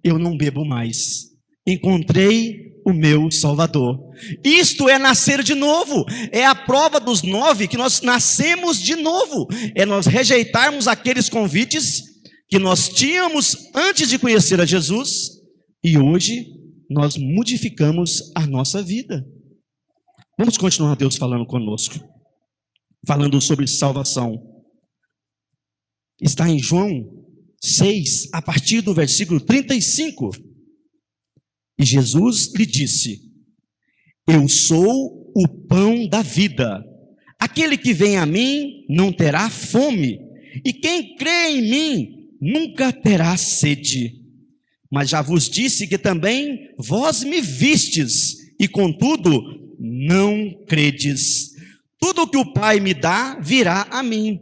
eu 0.02 0.18
não 0.18 0.36
bebo 0.36 0.64
mais. 0.64 1.30
Encontrei 1.66 2.70
o 2.84 2.92
meu 2.92 3.30
Salvador. 3.30 3.98
Isto 4.44 4.88
é 4.88 4.98
nascer 4.98 5.42
de 5.42 5.54
novo, 5.54 6.04
é 6.32 6.44
a 6.44 6.54
prova 6.54 6.98
dos 6.98 7.22
nove 7.22 7.68
que 7.68 7.76
nós 7.76 8.00
nascemos 8.00 8.80
de 8.80 8.96
novo, 8.96 9.46
é 9.74 9.84
nós 9.84 10.06
rejeitarmos 10.06 10.88
aqueles 10.88 11.28
convites 11.28 12.02
que 12.48 12.58
nós 12.58 12.88
tínhamos 12.88 13.56
antes 13.74 14.08
de 14.08 14.18
conhecer 14.18 14.60
a 14.60 14.66
Jesus 14.66 15.40
e 15.84 15.96
hoje 15.96 16.46
nós 16.90 17.16
modificamos 17.16 18.32
a 18.34 18.46
nossa 18.46 18.82
vida. 18.82 19.24
Vamos 20.36 20.56
continuar 20.58 20.96
Deus 20.96 21.16
falando 21.16 21.46
conosco, 21.46 22.00
falando 23.06 23.40
sobre 23.40 23.66
salvação. 23.66 24.40
Está 26.20 26.48
em 26.48 26.58
João 26.58 27.20
6, 27.62 28.28
a 28.32 28.42
partir 28.42 28.80
do 28.80 28.94
versículo 28.94 29.40
35. 29.40 30.30
E 31.78 31.84
Jesus 31.84 32.52
lhe 32.54 32.66
disse: 32.66 33.20
Eu 34.26 34.48
sou 34.48 35.32
o 35.34 35.48
pão 35.66 36.06
da 36.06 36.22
vida. 36.22 36.84
Aquele 37.38 37.78
que 37.78 37.94
vem 37.94 38.18
a 38.18 38.26
mim 38.26 38.84
não 38.88 39.10
terá 39.10 39.48
fome, 39.48 40.20
e 40.64 40.72
quem 40.74 41.16
crê 41.16 41.48
em 41.52 41.62
mim 41.62 42.28
nunca 42.40 42.92
terá 42.92 43.34
sede. 43.36 44.20
Mas 44.92 45.08
já 45.08 45.22
vos 45.22 45.48
disse 45.48 45.86
que 45.86 45.96
também 45.96 46.68
vós 46.78 47.24
me 47.24 47.40
vistes, 47.40 48.36
e 48.58 48.68
contudo 48.68 49.42
não 49.78 50.52
credes. 50.66 51.49
Tudo 52.00 52.22
o 52.22 52.26
que 52.26 52.38
o 52.38 52.52
Pai 52.52 52.80
me 52.80 52.94
dá 52.94 53.38
virá 53.40 53.86
a 53.90 54.02
mim, 54.02 54.40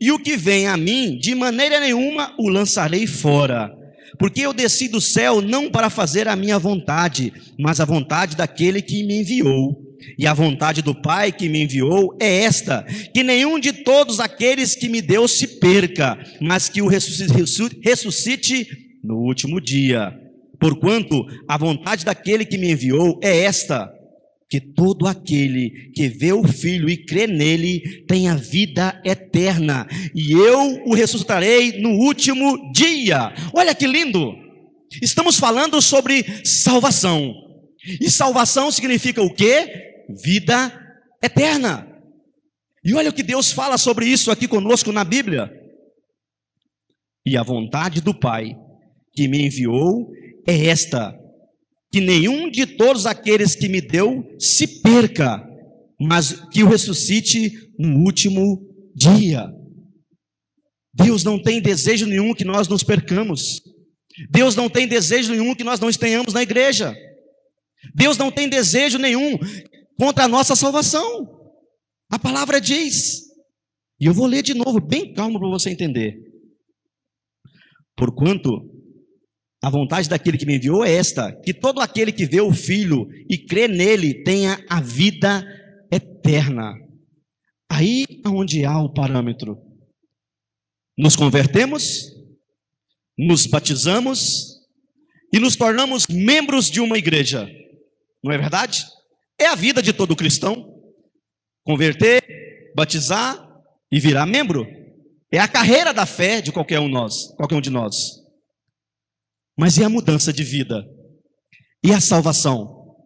e 0.00 0.12
o 0.12 0.18
que 0.18 0.36
vem 0.36 0.66
a 0.66 0.76
mim, 0.76 1.18
de 1.18 1.34
maneira 1.34 1.80
nenhuma 1.80 2.34
o 2.38 2.48
lançarei 2.48 3.06
fora 3.06 3.80
porque 4.20 4.42
eu 4.42 4.52
desci 4.52 4.86
do 4.86 5.00
céu 5.00 5.40
não 5.40 5.70
para 5.70 5.88
fazer 5.88 6.28
a 6.28 6.36
minha 6.36 6.58
vontade, 6.58 7.32
mas 7.58 7.80
a 7.80 7.86
vontade 7.86 8.36
daquele 8.36 8.82
que 8.82 9.02
me 9.02 9.20
enviou. 9.20 9.80
E 10.18 10.26
a 10.26 10.34
vontade 10.34 10.82
do 10.82 10.94
Pai 10.94 11.32
que 11.32 11.48
me 11.48 11.62
enviou 11.62 12.14
é 12.20 12.42
esta: 12.42 12.84
que 13.14 13.22
nenhum 13.22 13.58
de 13.58 13.72
todos 13.72 14.20
aqueles 14.20 14.74
que 14.74 14.90
me 14.90 15.00
deu 15.00 15.26
se 15.26 15.46
perca, 15.58 16.18
mas 16.38 16.68
que 16.68 16.82
o 16.82 16.86
ressuscite 16.86 18.66
no 19.02 19.16
último 19.16 19.58
dia. 19.58 20.12
Porquanto 20.58 21.24
a 21.48 21.56
vontade 21.56 22.04
daquele 22.04 22.44
que 22.44 22.58
me 22.58 22.72
enviou 22.72 23.18
é 23.22 23.40
esta: 23.40 23.90
que 24.50 24.60
todo 24.60 25.06
aquele 25.06 25.92
que 25.94 26.08
vê 26.08 26.32
o 26.32 26.46
Filho 26.46 26.90
e 26.90 26.96
crê 26.96 27.28
nele 27.28 28.04
tenha 28.08 28.34
vida 28.34 29.00
eterna, 29.04 29.86
e 30.12 30.32
eu 30.32 30.82
o 30.86 30.94
ressuscitarei 30.94 31.80
no 31.80 31.90
último 31.90 32.72
dia. 32.72 33.32
Olha 33.54 33.74
que 33.74 33.86
lindo! 33.86 34.34
Estamos 35.00 35.38
falando 35.38 35.80
sobre 35.80 36.24
salvação. 36.44 37.32
E 38.00 38.10
salvação 38.10 38.72
significa 38.72 39.22
o 39.22 39.32
quê? 39.32 40.04
Vida 40.24 40.72
eterna. 41.22 41.86
E 42.84 42.92
olha 42.94 43.10
o 43.10 43.12
que 43.12 43.22
Deus 43.22 43.52
fala 43.52 43.78
sobre 43.78 44.06
isso 44.06 44.32
aqui 44.32 44.48
conosco 44.48 44.90
na 44.90 45.04
Bíblia. 45.04 45.48
E 47.24 47.36
a 47.36 47.42
vontade 47.44 48.00
do 48.00 48.12
Pai 48.12 48.56
que 49.12 49.28
me 49.28 49.46
enviou 49.46 50.10
é 50.44 50.66
esta: 50.66 51.16
que 51.92 52.00
nenhum 52.00 52.50
de 52.50 52.66
todos 52.66 53.06
aqueles 53.06 53.54
que 53.54 53.68
me 53.68 53.80
deu 53.80 54.24
se 54.38 54.80
perca, 54.80 55.44
mas 56.00 56.32
que 56.50 56.62
o 56.62 56.68
ressuscite 56.68 57.52
no 57.78 58.04
último 58.04 58.66
dia. 58.94 59.46
Deus 60.94 61.24
não 61.24 61.40
tem 61.40 61.60
desejo 61.60 62.06
nenhum 62.06 62.34
que 62.34 62.44
nós 62.44 62.68
nos 62.68 62.82
percamos. 62.82 63.60
Deus 64.30 64.54
não 64.54 64.68
tem 64.68 64.86
desejo 64.86 65.32
nenhum 65.32 65.54
que 65.54 65.64
nós 65.64 65.80
não 65.80 65.88
estejamos 65.88 66.34
na 66.34 66.42
igreja. 66.42 66.94
Deus 67.94 68.18
não 68.18 68.30
tem 68.30 68.48
desejo 68.48 68.98
nenhum 68.98 69.38
contra 69.98 70.24
a 70.24 70.28
nossa 70.28 70.54
salvação. 70.54 71.28
A 72.10 72.18
palavra 72.18 72.60
diz, 72.60 73.22
e 74.00 74.06
eu 74.06 74.14
vou 74.14 74.26
ler 74.26 74.42
de 74.42 74.54
novo, 74.54 74.80
bem 74.80 75.12
calmo 75.12 75.38
para 75.38 75.48
você 75.48 75.70
entender. 75.70 76.16
Porquanto 77.96 78.50
a 79.62 79.68
vontade 79.68 80.08
daquele 80.08 80.38
que 80.38 80.46
me 80.46 80.56
enviou 80.56 80.84
é 80.84 80.92
esta: 80.92 81.32
que 81.42 81.52
todo 81.52 81.80
aquele 81.80 82.12
que 82.12 82.24
vê 82.24 82.40
o 82.40 82.52
Filho 82.52 83.08
e 83.28 83.36
crê 83.36 83.68
nele 83.68 84.22
tenha 84.24 84.58
a 84.68 84.80
vida 84.80 85.44
eterna. 85.92 86.74
Aí 87.70 88.04
onde 88.26 88.64
há 88.64 88.80
o 88.80 88.92
parâmetro. 88.92 89.58
Nos 90.98 91.16
convertemos, 91.16 92.12
nos 93.16 93.46
batizamos 93.46 94.58
e 95.32 95.38
nos 95.38 95.56
tornamos 95.56 96.06
membros 96.08 96.70
de 96.70 96.80
uma 96.80 96.98
igreja. 96.98 97.48
Não 98.22 98.32
é 98.32 98.38
verdade? 98.38 98.84
É 99.38 99.46
a 99.46 99.54
vida 99.54 99.82
de 99.82 99.92
todo 99.92 100.16
cristão. 100.16 100.78
Converter, 101.64 102.22
batizar 102.74 103.38
e 103.90 104.00
virar 104.00 104.26
membro. 104.26 104.66
É 105.32 105.38
a 105.38 105.48
carreira 105.48 105.94
da 105.94 106.04
fé 106.04 106.40
de 106.40 106.50
qualquer 106.50 106.80
um 106.80 106.88
nós, 106.88 107.28
qualquer 107.36 107.54
um 107.54 107.60
de 107.60 107.70
nós. 107.70 108.19
Mas 109.60 109.76
e 109.76 109.84
a 109.84 109.90
mudança 109.90 110.32
de 110.32 110.42
vida? 110.42 110.86
E 111.84 111.92
a 111.92 112.00
salvação? 112.00 112.96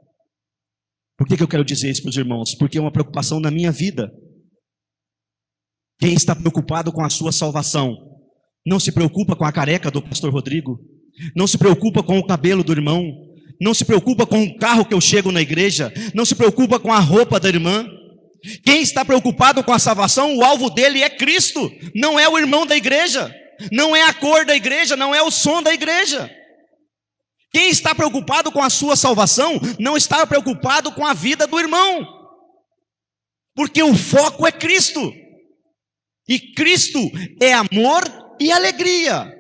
Por 1.19 1.27
que, 1.27 1.37
que 1.37 1.43
eu 1.43 1.49
quero 1.49 1.65
dizer 1.65 1.91
isso 1.91 2.03
para 2.03 2.11
os 2.11 2.17
irmãos? 2.17 2.55
Porque 2.55 2.79
é 2.79 2.81
uma 2.81 2.93
preocupação 2.93 3.41
na 3.41 3.51
minha 3.51 3.73
vida. 3.73 4.09
Quem 5.99 6.15
está 6.15 6.33
preocupado 6.33 6.93
com 6.93 7.05
a 7.05 7.11
sua 7.11 7.33
salvação, 7.33 7.97
não 8.65 8.79
se 8.79 8.93
preocupa 8.93 9.35
com 9.35 9.45
a 9.45 9.51
careca 9.51 9.91
do 9.91 10.01
pastor 10.01 10.33
Rodrigo, 10.33 10.79
não 11.35 11.49
se 11.49 11.59
preocupa 11.59 12.05
com 12.05 12.21
o 12.21 12.27
cabelo 12.27 12.63
do 12.63 12.71
irmão, 12.71 13.03
não 13.61 13.75
se 13.75 13.85
preocupa 13.85 14.25
com 14.25 14.45
o 14.45 14.57
carro 14.57 14.85
que 14.85 14.95
eu 14.95 15.01
chego 15.01 15.33
na 15.33 15.43
igreja, 15.43 15.93
não 16.15 16.25
se 16.25 16.37
preocupa 16.37 16.79
com 16.79 16.93
a 16.93 17.01
roupa 17.01 17.41
da 17.41 17.49
irmã. 17.49 17.85
Quem 18.65 18.81
está 18.81 19.05
preocupado 19.05 19.65
com 19.65 19.73
a 19.73 19.79
salvação, 19.81 20.37
o 20.37 20.45
alvo 20.45 20.71
dele 20.71 21.03
é 21.03 21.11
Cristo, 21.11 21.69
não 21.97 22.17
é 22.17 22.29
o 22.29 22.39
irmão 22.39 22.65
da 22.65 22.77
igreja, 22.77 23.35
não 23.73 23.97
é 23.97 24.05
a 24.05 24.15
cor 24.15 24.47
da 24.47 24.55
igreja, 24.55 24.95
não 24.95 25.13
é 25.13 25.21
o 25.21 25.33
som 25.33 25.61
da 25.61 25.75
igreja. 25.75 26.31
Quem 27.55 27.71
está 27.71 27.95
preocupado 27.95 28.51
com 28.51 28.61
a 28.61 28.69
sua 28.69 28.97
salvação 28.97 29.61
não 29.79 29.97
está 29.97 30.27
preocupado 30.27 30.91
com 30.91 31.07
a 31.07 31.15
vida 31.15 31.47
do 31.47 31.57
irmão, 31.57 32.05
porque 33.55 33.81
o 33.81 33.95
foco 33.95 34.45
é 34.45 34.51
Cristo, 34.51 35.15
e 36.29 36.53
Cristo 36.53 36.99
é 37.41 37.53
amor 37.53 38.03
e 38.41 38.51
alegria. 38.51 39.33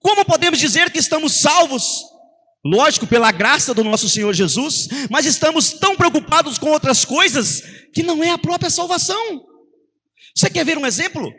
Como 0.00 0.24
podemos 0.24 0.58
dizer 0.58 0.90
que 0.90 0.98
estamos 0.98 1.34
salvos? 1.34 2.02
Lógico, 2.64 3.06
pela 3.06 3.30
graça 3.30 3.72
do 3.72 3.84
nosso 3.84 4.08
Senhor 4.08 4.32
Jesus, 4.32 4.88
mas 5.08 5.24
estamos 5.24 5.74
tão 5.74 5.94
preocupados 5.94 6.58
com 6.58 6.70
outras 6.70 7.04
coisas 7.04 7.62
que 7.94 8.02
não 8.02 8.24
é 8.24 8.30
a 8.30 8.38
própria 8.38 8.70
salvação. 8.70 9.46
Você 10.34 10.50
quer 10.50 10.64
ver 10.64 10.76
um 10.76 10.86
exemplo? 10.86 11.32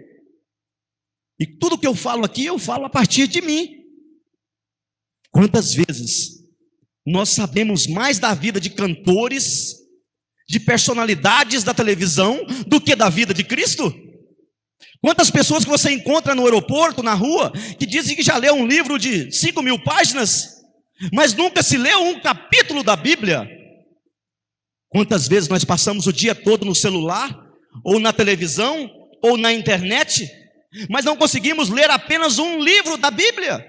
E 1.38 1.46
tudo 1.46 1.78
que 1.78 1.86
eu 1.86 1.94
falo 1.94 2.24
aqui, 2.24 2.46
eu 2.46 2.58
falo 2.58 2.86
a 2.86 2.90
partir 2.90 3.28
de 3.28 3.42
mim. 3.42 3.77
Quantas 5.32 5.74
vezes 5.74 6.38
nós 7.06 7.30
sabemos 7.30 7.88
mais 7.88 8.20
da 8.20 8.34
vida 8.34 8.60
de 8.60 8.70
cantores, 8.70 9.76
de 10.48 10.60
personalidades 10.60 11.64
da 11.64 11.74
televisão, 11.74 12.46
do 12.68 12.82
que 12.82 12.96
da 12.96 13.10
vida 13.10 13.34
de 13.34 13.44
Cristo? 13.44 13.94
Quantas 15.02 15.30
pessoas 15.30 15.64
que 15.64 15.70
você 15.70 15.92
encontra 15.92 16.34
no 16.34 16.44
aeroporto, 16.44 17.04
na 17.04 17.14
rua, 17.14 17.52
que 17.80 17.86
dizem 17.86 18.16
que 18.16 18.24
já 18.24 18.38
leu 18.38 18.56
um 18.56 18.66
livro 18.66 18.98
de 18.98 19.32
5 19.32 19.62
mil 19.62 19.82
páginas, 19.84 20.56
mas 21.14 21.34
nunca 21.34 21.62
se 21.62 21.78
leu 21.78 22.02
um 22.02 22.20
capítulo 22.20 22.84
da 22.84 22.96
Bíblia? 22.96 23.48
Quantas 24.90 25.28
vezes 25.28 25.50
nós 25.50 25.64
passamos 25.64 26.08
o 26.08 26.14
dia 26.14 26.34
todo 26.34 26.66
no 26.66 26.74
celular, 26.74 27.38
ou 27.84 28.00
na 28.00 28.12
televisão, 28.12 28.90
ou 29.22 29.38
na 29.38 29.54
internet, 29.54 30.30
mas 30.90 31.06
não 31.06 31.16
conseguimos 31.16 31.70
ler 31.70 31.90
apenas 31.90 32.40
um 32.40 32.60
livro 32.60 32.98
da 32.98 33.12
Bíblia, 33.12 33.64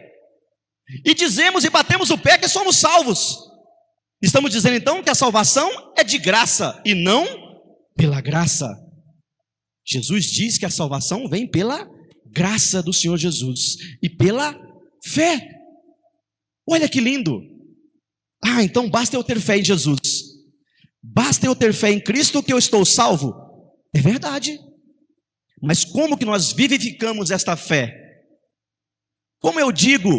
e 1.05 1.15
dizemos 1.15 1.65
e 1.65 1.71
batemos 1.71 2.11
o 2.11 2.19
pé 2.19 2.39
que 2.39 2.49
somos 2.49 2.77
salvos. 2.77 3.39
Estamos 4.23 4.51
dizendo 4.51 4.77
então 4.77 5.03
que 5.03 5.11
a 5.11 5.15
salvação 5.15 5.71
é 5.97 6.03
de 6.03 6.19
graça 6.19 6.81
e 6.85 6.95
não 6.95 7.27
pela 7.95 8.21
graça. 8.21 8.69
Jesus 9.87 10.27
diz 10.27 10.59
que 10.59 10.67
a 10.67 10.71
salvação 10.71 11.29
vem 11.29 11.49
pela 11.49 11.89
graça 12.27 12.83
do 12.83 12.93
Senhor 12.93 13.17
Jesus 13.17 13.77
e 14.03 14.09
pela 14.09 14.59
fé. 15.05 15.49
Olha 16.69 16.89
que 16.89 17.01
lindo. 17.01 17.41
Ah, 18.45 18.63
então 18.63 18.89
basta 18.89 19.17
eu 19.17 19.25
ter 19.25 19.41
fé 19.41 19.59
em 19.59 19.65
Jesus. 19.65 20.01
Basta 21.03 21.47
eu 21.47 21.55
ter 21.55 21.73
fé 21.73 21.91
em 21.91 22.01
Cristo 22.01 22.43
que 22.43 22.53
eu 22.53 22.59
estou 22.59 22.85
salvo. 22.85 23.35
É 23.95 24.01
verdade. 24.01 24.59
Mas 25.63 25.85
como 25.85 26.17
que 26.17 26.25
nós 26.25 26.53
vivificamos 26.53 27.31
esta 27.31 27.57
fé? 27.57 27.95
Como 29.41 29.59
eu 29.59 29.73
digo 29.73 30.11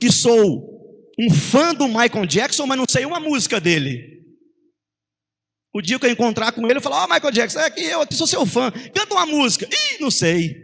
que 0.00 0.10
sou 0.12 0.76
um 1.18 1.32
fã 1.32 1.74
do 1.74 1.88
Michael 1.88 2.26
Jackson, 2.26 2.66
mas 2.66 2.78
não 2.78 2.84
sei 2.88 3.04
uma 3.06 3.20
música 3.20 3.60
dele. 3.60 4.16
O 5.72 5.82
dia 5.82 5.98
que 5.98 6.06
eu 6.06 6.10
encontrar 6.10 6.52
com 6.52 6.64
ele, 6.66 6.78
eu 6.78 6.82
falar, 6.82 7.02
ó, 7.02 7.04
oh, 7.04 7.14
Michael 7.14 7.32
Jackson, 7.32 7.60
é 7.60 7.70
que 7.70 7.82
eu 7.82 8.06
sou 8.12 8.26
seu 8.26 8.46
fã, 8.46 8.70
canta 8.70 9.14
uma 9.14 9.26
música. 9.26 9.66
Ih, 9.66 10.00
não 10.00 10.10
sei. 10.10 10.56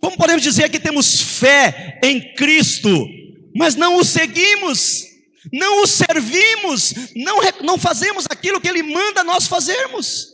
Como 0.00 0.16
podemos 0.16 0.42
dizer 0.42 0.68
que 0.70 0.80
temos 0.80 1.20
fé 1.20 2.00
em 2.02 2.34
Cristo, 2.34 3.06
mas 3.54 3.74
não 3.74 3.96
o 3.96 4.04
seguimos, 4.04 5.04
não 5.52 5.82
o 5.82 5.86
servimos, 5.86 6.94
não, 7.14 7.38
não 7.62 7.78
fazemos 7.78 8.26
aquilo 8.30 8.60
que 8.60 8.68
Ele 8.68 8.82
manda 8.82 9.22
nós 9.22 9.46
fazermos? 9.46 10.32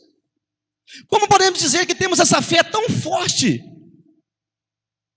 Como 1.06 1.28
podemos 1.28 1.58
dizer 1.58 1.84
que 1.84 1.94
temos 1.94 2.18
essa 2.18 2.40
fé 2.40 2.62
tão 2.62 2.88
forte, 2.88 3.62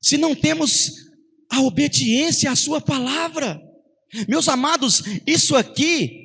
se 0.02 0.18
não 0.18 0.36
temos 0.36 1.11
a 1.52 1.62
obediência 1.62 2.50
à 2.50 2.56
Sua 2.56 2.80
palavra? 2.80 3.60
Meus 4.28 4.48
amados, 4.48 5.04
isso 5.26 5.56
aqui 5.56 6.22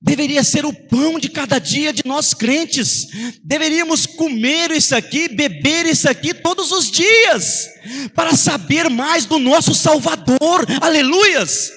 deveria 0.00 0.44
ser 0.44 0.64
o 0.64 0.72
pão 0.72 1.18
de 1.18 1.28
cada 1.28 1.58
dia 1.58 1.92
de 1.92 2.02
nós 2.04 2.32
crentes. 2.32 3.06
Deveríamos 3.44 4.06
comer 4.06 4.70
isso 4.70 4.94
aqui, 4.94 5.28
beber 5.28 5.86
isso 5.86 6.08
aqui 6.08 6.32
todos 6.32 6.70
os 6.70 6.90
dias, 6.90 7.66
para 8.14 8.36
saber 8.36 8.88
mais 8.88 9.24
do 9.24 9.38
nosso 9.38 9.74
Salvador. 9.74 10.66
Aleluias! 10.80 11.70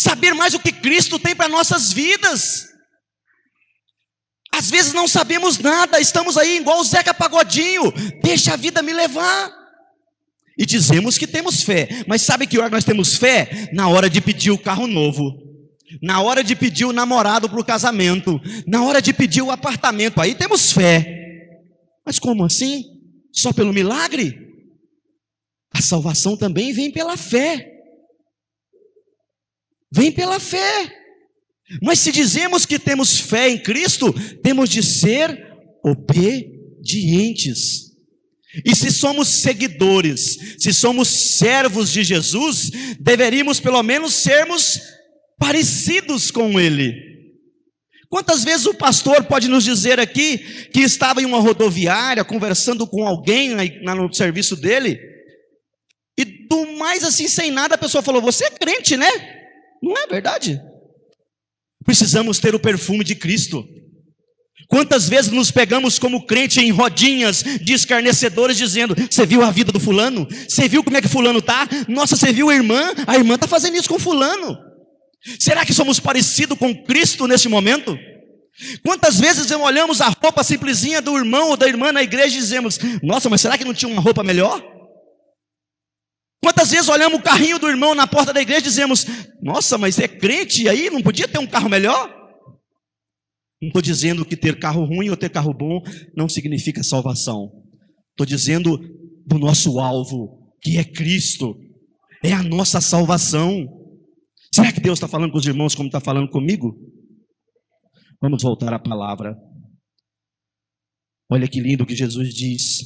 Saber 0.00 0.32
mais 0.34 0.54
o 0.54 0.60
que 0.60 0.72
Cristo 0.72 1.18
tem 1.18 1.34
para 1.34 1.48
nossas 1.48 1.92
vidas. 1.92 2.68
Às 4.52 4.70
vezes 4.70 4.92
não 4.92 5.06
sabemos 5.06 5.58
nada, 5.58 6.00
estamos 6.00 6.36
aí 6.36 6.56
igual 6.56 6.80
o 6.80 6.84
Zeca 6.84 7.12
Pagodinho, 7.12 7.92
deixa 8.22 8.54
a 8.54 8.56
vida 8.56 8.82
me 8.82 8.92
levar. 8.92 9.57
E 10.58 10.66
dizemos 10.66 11.16
que 11.16 11.26
temos 11.26 11.62
fé, 11.62 11.88
mas 12.08 12.22
sabe 12.22 12.46
que 12.46 12.58
hora 12.58 12.68
nós 12.68 12.84
temos 12.84 13.14
fé? 13.14 13.68
Na 13.72 13.88
hora 13.88 14.10
de 14.10 14.20
pedir 14.20 14.50
o 14.50 14.58
carro 14.58 14.88
novo, 14.88 15.32
na 16.02 16.20
hora 16.20 16.42
de 16.42 16.56
pedir 16.56 16.84
o 16.84 16.92
namorado 16.92 17.48
para 17.48 17.60
o 17.60 17.64
casamento, 17.64 18.40
na 18.66 18.84
hora 18.84 19.00
de 19.00 19.12
pedir 19.12 19.40
o 19.40 19.52
apartamento, 19.52 20.20
aí 20.20 20.34
temos 20.34 20.72
fé. 20.72 21.62
Mas 22.04 22.18
como 22.18 22.44
assim? 22.44 22.84
Só 23.32 23.52
pelo 23.52 23.72
milagre? 23.72 24.36
A 25.72 25.80
salvação 25.80 26.36
também 26.36 26.72
vem 26.72 26.90
pela 26.90 27.16
fé. 27.16 27.70
Vem 29.92 30.10
pela 30.10 30.40
fé. 30.40 30.92
Mas 31.82 32.00
se 32.00 32.10
dizemos 32.10 32.66
que 32.66 32.80
temos 32.80 33.20
fé 33.20 33.48
em 33.48 33.62
Cristo, 33.62 34.12
temos 34.42 34.68
de 34.68 34.82
ser 34.82 35.56
obedientes. 35.84 37.87
E 38.64 38.74
se 38.74 38.90
somos 38.90 39.28
seguidores, 39.28 40.56
se 40.58 40.72
somos 40.72 41.08
servos 41.08 41.90
de 41.90 42.02
Jesus, 42.02 42.70
deveríamos 42.98 43.60
pelo 43.60 43.82
menos 43.82 44.14
sermos 44.14 44.80
parecidos 45.38 46.30
com 46.30 46.58
Ele. 46.58 47.08
Quantas 48.08 48.42
vezes 48.42 48.66
o 48.66 48.74
pastor 48.74 49.24
pode 49.24 49.48
nos 49.48 49.64
dizer 49.64 50.00
aqui 50.00 50.38
que 50.72 50.80
estava 50.80 51.20
em 51.20 51.26
uma 51.26 51.40
rodoviária 51.40 52.24
conversando 52.24 52.86
com 52.86 53.06
alguém 53.06 53.50
no 53.82 54.12
serviço 54.12 54.56
dele, 54.56 54.98
e 56.18 56.24
do 56.24 56.72
mais 56.78 57.04
assim, 57.04 57.28
sem 57.28 57.50
nada, 57.50 57.76
a 57.76 57.78
pessoa 57.78 58.02
falou: 58.02 58.20
Você 58.22 58.46
é 58.46 58.50
crente, 58.50 58.96
né? 58.96 59.06
Não 59.80 59.96
é 59.96 60.06
verdade? 60.06 60.60
Precisamos 61.84 62.40
ter 62.40 62.54
o 62.54 62.60
perfume 62.60 63.04
de 63.04 63.14
Cristo. 63.14 63.64
Quantas 64.68 65.08
vezes 65.08 65.30
nos 65.30 65.50
pegamos 65.50 65.98
como 65.98 66.26
crente 66.26 66.60
em 66.60 66.70
rodinhas 66.70 67.42
de 67.42 67.72
escarnecedores 67.72 68.58
dizendo: 68.58 68.94
Você 69.10 69.24
viu 69.24 69.42
a 69.42 69.50
vida 69.50 69.72
do 69.72 69.80
fulano? 69.80 70.28
Você 70.46 70.68
viu 70.68 70.84
como 70.84 70.98
é 70.98 71.00
que 71.00 71.08
fulano 71.08 71.40
tá? 71.40 71.66
Nossa, 71.88 72.16
você 72.16 72.32
viu 72.34 72.50
a 72.50 72.54
irmã? 72.54 72.92
A 73.06 73.16
irmã 73.16 73.36
está 73.36 73.48
fazendo 73.48 73.76
isso 73.76 73.88
com 73.88 73.98
fulano. 73.98 74.58
Será 75.40 75.64
que 75.64 75.72
somos 75.72 75.98
parecidos 75.98 76.58
com 76.58 76.84
Cristo 76.84 77.26
nesse 77.26 77.48
momento? 77.48 77.98
Quantas 78.84 79.18
vezes 79.18 79.50
olhamos 79.50 80.02
a 80.02 80.08
roupa 80.08 80.44
simplesinha 80.44 81.00
do 81.00 81.16
irmão 81.16 81.48
ou 81.48 81.56
da 81.56 81.66
irmã 81.66 81.90
na 81.90 82.02
igreja 82.02 82.36
e 82.36 82.40
dizemos: 82.40 82.78
Nossa, 83.02 83.30
mas 83.30 83.40
será 83.40 83.56
que 83.56 83.64
não 83.64 83.72
tinha 83.72 83.90
uma 83.90 84.02
roupa 84.02 84.22
melhor? 84.22 84.62
Quantas 86.42 86.70
vezes 86.70 86.88
olhamos 86.90 87.18
o 87.18 87.22
carrinho 87.22 87.58
do 87.58 87.68
irmão 87.68 87.94
na 87.94 88.06
porta 88.06 88.34
da 88.34 88.42
igreja 88.42 88.60
e 88.60 88.64
dizemos: 88.64 89.06
Nossa, 89.40 89.78
mas 89.78 89.98
é 89.98 90.06
crente 90.06 90.68
aí, 90.68 90.90
não 90.90 91.00
podia 91.00 91.26
ter 91.26 91.38
um 91.38 91.46
carro 91.46 91.70
melhor? 91.70 92.17
Estou 93.60 93.82
dizendo 93.82 94.24
que 94.24 94.36
ter 94.36 94.58
carro 94.58 94.84
ruim 94.84 95.08
ou 95.08 95.16
ter 95.16 95.30
carro 95.30 95.52
bom 95.52 95.80
não 96.16 96.28
significa 96.28 96.82
salvação. 96.82 97.50
Estou 98.10 98.26
dizendo 98.26 98.78
do 99.26 99.38
nosso 99.38 99.80
alvo, 99.80 100.52
que 100.62 100.78
é 100.78 100.84
Cristo, 100.84 101.56
é 102.24 102.32
a 102.32 102.42
nossa 102.42 102.80
salvação. 102.80 103.66
Será 104.54 104.72
que 104.72 104.80
Deus 104.80 104.98
está 104.98 105.08
falando 105.08 105.32
com 105.32 105.38
os 105.38 105.46
irmãos 105.46 105.74
como 105.74 105.88
está 105.88 106.00
falando 106.00 106.30
comigo? 106.30 106.76
Vamos 108.20 108.42
voltar 108.42 108.72
à 108.72 108.78
palavra. 108.78 109.36
Olha 111.30 111.48
que 111.48 111.60
lindo 111.60 111.84
que 111.84 111.94
Jesus 111.94 112.32
diz. 112.32 112.78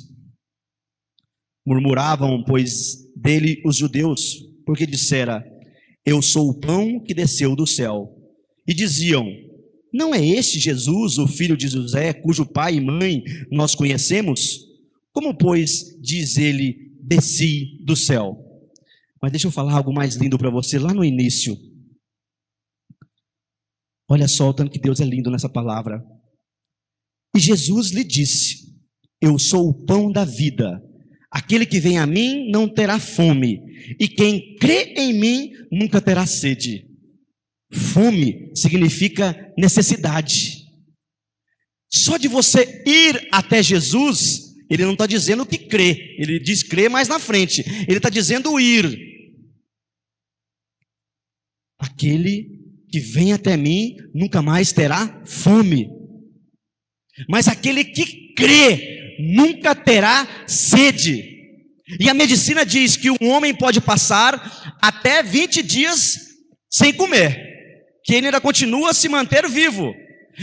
Murmuravam, 1.67 2.43
pois, 2.45 2.97
dele 3.17 3.63
os 3.65 3.77
judeus, 3.77 4.37
porque 4.67 4.87
dissera: 4.87 5.45
Eu 6.05 6.21
sou 6.21 6.49
o 6.49 6.59
pão 6.59 7.01
que 7.03 7.15
desceu 7.15 7.55
do 7.55 7.67
céu. 7.67 8.09
E 8.67 8.75
diziam: 8.75 9.25
não 9.93 10.15
é 10.15 10.25
este 10.25 10.59
Jesus, 10.59 11.19
o 11.19 11.29
filho 11.29 11.57
de 11.57 11.69
José, 11.69 12.13
cujo 12.15 12.47
pai 12.47 12.77
e 12.77 12.81
mãe 12.81 13.23
nós 13.51 13.75
conhecemos? 13.75 14.67
Como, 15.13 15.37
pois, 15.37 15.99
diz 16.01 16.39
ele, 16.39 16.97
desci 17.03 17.79
do 17.85 17.95
céu? 17.95 18.39
Mas 19.21 19.31
deixa 19.31 19.47
eu 19.47 19.53
falar 19.53 19.75
algo 19.75 19.93
mais 19.93 20.17
lindo 20.17 20.39
para 20.39 20.51
você 20.51 20.79
lá 20.79 20.95
no 20.95 21.05
início. 21.05 21.57
Olha 24.09 24.27
só 24.27 24.49
o 24.49 24.55
tanto 24.55 24.71
que 24.71 24.81
Deus 24.81 25.01
é 25.01 25.05
lindo 25.05 25.31
nessa 25.31 25.49
palavra. 25.49 26.03
E 27.37 27.39
Jesus 27.39 27.91
lhe 27.91 28.03
disse: 28.03 28.75
Eu 29.21 29.39
sou 29.39 29.69
o 29.69 29.85
pão 29.87 30.11
da 30.11 30.25
vida. 30.25 30.83
Aquele 31.31 31.65
que 31.65 31.81
vem 31.81 31.99
a 31.99 32.07
mim 32.07 32.51
não 32.51 32.69
terá 32.69 32.99
fome, 32.99 33.59
e 33.99 34.07
quem 34.07 34.55
crê 34.57 34.93
em 34.99 35.15
mim 35.15 35.51
nunca 35.71 35.99
terá 35.99 36.27
sede. 36.27 36.92
Fome 37.73 38.51
significa 38.55 39.35
necessidade. 39.57 40.63
Só 41.91 42.17
de 42.19 42.29
você 42.29 42.83
ir 42.87 43.29
até 43.33 43.63
Jesus, 43.63 44.55
ele 44.71 44.85
não 44.85 44.93
está 44.93 45.07
dizendo 45.07 45.47
que 45.47 45.59
crê, 45.59 46.17
ele 46.19 46.39
diz 46.39 46.63
crer 46.63 46.91
mais 46.91 47.09
na 47.09 47.19
frente, 47.19 47.63
ele 47.89 47.97
está 47.97 48.11
dizendo 48.11 48.59
ir. 48.61 48.99
Aquele 51.79 52.61
que 52.91 53.01
vem 53.01 53.33
até 53.33 53.57
mim 53.57 53.97
nunca 54.15 54.43
mais 54.43 54.73
terá 54.73 55.23
fome, 55.27 55.89
mas 57.29 57.49
aquele 57.49 57.85
que 57.85 58.35
crê 58.35 59.17
nunca 59.19 59.75
terá 59.75 60.47
sede. 60.47 61.31
E 62.01 62.09
a 62.09 62.15
medicina 62.15 62.65
diz 62.65 62.97
que 62.97 63.11
um 63.11 63.29
homem 63.29 63.55
pode 63.55 63.81
passar 63.81 64.79
até 64.81 65.23
20 65.23 65.63
dias 65.63 66.19
sem 66.71 66.93
comer 66.93 67.52
que 68.05 68.15
ele 68.15 68.27
ainda 68.27 68.41
continua 68.41 68.91
a 68.91 68.95
se 68.95 69.09
manter 69.09 69.49
vivo. 69.49 69.95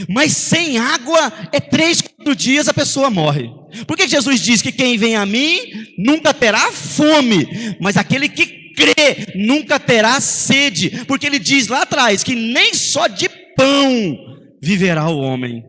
Mas 0.07 0.33
sem 0.33 0.77
água, 0.77 1.33
é 1.51 1.59
três, 1.59 2.01
quatro 2.01 2.35
dias 2.35 2.67
a 2.67 2.73
pessoa 2.73 3.09
morre. 3.09 3.49
Por 3.87 3.97
que 3.97 4.07
Jesus 4.07 4.39
diz 4.39 4.61
que 4.61 4.71
quem 4.71 4.97
vem 4.97 5.15
a 5.15 5.25
mim 5.25 5.59
nunca 5.97 6.33
terá 6.33 6.71
fome, 6.71 7.47
mas 7.79 7.97
aquele 7.97 8.29
que 8.29 8.73
crê 8.73 9.33
nunca 9.35 9.79
terá 9.79 10.19
sede? 10.21 11.05
Porque 11.05 11.25
ele 11.25 11.39
diz 11.39 11.67
lá 11.67 11.81
atrás 11.81 12.23
que 12.23 12.35
nem 12.35 12.73
só 12.73 13.07
de 13.07 13.27
pão 13.55 14.17
viverá 14.61 15.09
o 15.09 15.19
homem, 15.19 15.63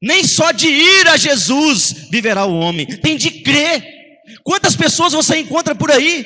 nem 0.00 0.22
só 0.24 0.52
de 0.52 0.68
ir 0.68 1.08
a 1.08 1.16
Jesus 1.16 2.08
viverá 2.10 2.44
o 2.44 2.54
homem, 2.54 2.86
tem 2.86 3.16
de 3.16 3.30
crer. 3.30 3.82
Quantas 4.44 4.76
pessoas 4.76 5.12
você 5.12 5.38
encontra 5.38 5.74
por 5.74 5.90
aí 5.90 6.24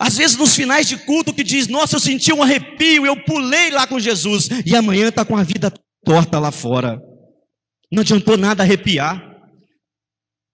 Às 0.00 0.16
vezes 0.16 0.36
nos 0.36 0.54
finais 0.54 0.86
de 0.86 0.96
culto 0.96 1.34
que 1.34 1.42
diz, 1.42 1.66
nossa, 1.66 1.96
eu 1.96 2.00
senti 2.00 2.32
um 2.32 2.42
arrepio, 2.42 3.04
eu 3.04 3.16
pulei 3.24 3.70
lá 3.70 3.86
com 3.86 3.98
Jesus, 3.98 4.48
e 4.64 4.76
amanhã 4.76 5.08
está 5.08 5.24
com 5.24 5.36
a 5.36 5.42
vida 5.42 5.72
torta 6.04 6.38
lá 6.38 6.52
fora. 6.52 6.98
Não 7.90 8.02
adiantou 8.02 8.36
nada 8.36 8.62
arrepiar. 8.62 9.26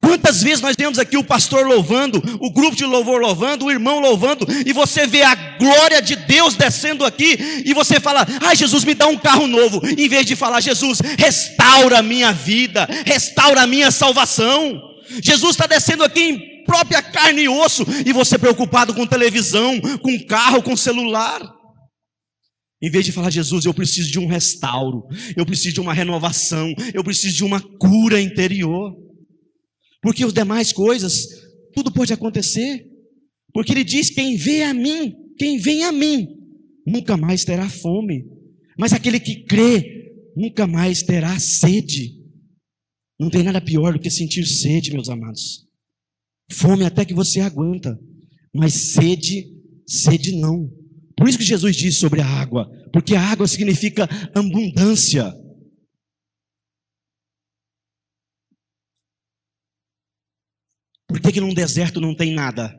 Quantas 0.03 0.43
vezes 0.43 0.61
nós 0.61 0.77
vemos 0.79 0.99
aqui 0.99 1.17
o 1.17 1.25
pastor 1.25 1.67
louvando, 1.67 2.23
o 2.41 2.53
grupo 2.53 2.77
de 2.77 2.85
louvor 2.85 3.21
louvando, 3.21 3.65
o 3.65 3.71
irmão 3.71 4.01
louvando, 4.01 4.47
e 4.67 4.73
você 4.73 5.07
vê 5.07 5.23
a 5.23 5.35
glória 5.35 6.01
de 6.01 6.15
Deus 6.15 6.55
descendo 6.55 7.05
aqui, 7.05 7.63
e 7.65 7.73
você 7.73 7.99
fala, 7.99 8.27
ai 8.43 8.55
Jesus, 8.55 8.85
me 8.85 8.95
dá 8.95 9.07
um 9.07 9.17
carro 9.17 9.47
novo, 9.47 9.81
em 9.87 10.09
vez 10.09 10.27
de 10.27 10.37
falar, 10.37 10.61
Jesus, 10.61 11.01
restaura 11.19 11.99
a 11.99 12.03
minha 12.03 12.33
vida, 12.33 12.87
restaura 13.07 13.63
a 13.63 13.67
minha 13.67 13.91
salvação. 13.91 14.81
Jesus 15.23 15.53
está 15.53 15.67
descendo 15.67 16.05
aqui 16.05 16.21
em 16.21 16.54
própria 16.65 17.03
carne 17.03 17.43
e 17.43 17.49
osso, 17.49 17.85
e 18.07 18.13
você 18.13 18.39
preocupado 18.39 18.95
com 18.95 19.07
televisão, 19.07 19.81
com 20.03 20.27
carro, 20.27 20.63
com 20.63 20.77
celular. 20.77 21.41
Em 22.83 22.91
vez 22.91 23.05
de 23.05 23.13
falar, 23.13 23.31
Jesus, 23.31 23.65
eu 23.65 23.73
preciso 23.73 24.11
de 24.11 24.19
um 24.19 24.27
restauro, 24.27 25.05
eu 25.37 25.47
preciso 25.47 25.75
de 25.75 25.81
uma 25.81 25.95
renovação, 25.95 26.75
eu 26.93 27.03
preciso 27.03 27.35
de 27.35 27.45
uma 27.45 27.61
cura 27.79 28.21
interior. 28.21 28.95
Porque 30.03 30.23
as 30.23 30.35
demais 30.35 30.71
coisas, 30.71 31.27
tudo 31.75 31.91
pode 31.91 32.13
acontecer. 32.13 32.85
Porque 33.55 33.73
ele 33.73 33.85
diz: 33.85 34.11
quem 34.11 34.37
vê 34.37 34.65
a 34.65 34.75
mim, 34.75 35.15
quem 35.39 35.57
vem 35.57 35.85
a 35.85 35.93
mim, 35.93 36.29
nunca 36.87 37.17
mais 37.17 37.43
terá 37.43 37.71
fome. 37.71 38.27
Mas 38.79 38.93
aquele 38.93 39.19
que 39.19 39.45
crê, 39.45 40.13
nunca 40.37 40.67
mais 40.67 41.03
terá 41.03 41.39
sede. 41.39 42.23
Não 43.19 43.31
tem 43.31 43.43
nada 43.43 43.61
pior 43.61 43.95
do 43.95 44.01
que 44.01 44.11
sentir 44.11 44.45
sede, 44.45 44.93
meus 44.93 45.09
amados. 45.09 45.64
Fome 46.51 46.85
até 46.85 47.05
que 47.05 47.15
você 47.15 47.41
aguenta, 47.41 47.99
mas 48.55 48.75
sede, 48.75 49.47
sede 49.87 50.37
não. 50.39 50.71
Por 51.17 51.29
isso 51.29 51.39
que 51.39 51.45
Jesus 51.45 51.77
diz 51.77 51.99
sobre 51.99 52.21
a 52.21 52.27
água, 52.27 52.69
porque 52.93 53.15
a 53.15 53.23
água 53.23 53.47
significa 53.47 54.09
abundância. 54.35 55.33
Por 61.09 61.21
que, 61.21 61.33
que 61.33 61.41
num 61.41 61.55
deserto 61.55 62.01
não 62.01 62.15
tem 62.15 62.35
nada? 62.35 62.77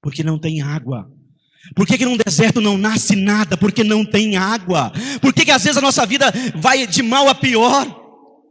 Porque 0.00 0.22
não 0.22 0.38
tem 0.38 0.62
água. 0.62 1.10
Por 1.74 1.86
que, 1.86 1.98
que 1.98 2.04
num 2.04 2.16
deserto 2.16 2.60
não 2.60 2.78
nasce 2.78 3.14
nada? 3.14 3.56
Porque 3.56 3.84
não 3.84 4.04
tem 4.04 4.36
água. 4.36 4.90
Por 5.20 5.34
que, 5.34 5.44
que 5.44 5.50
às 5.50 5.62
vezes 5.62 5.76
a 5.76 5.82
nossa 5.82 6.06
vida 6.06 6.32
vai 6.54 6.86
de 6.86 7.02
mal 7.02 7.28
a 7.28 7.34
pior? 7.34 7.84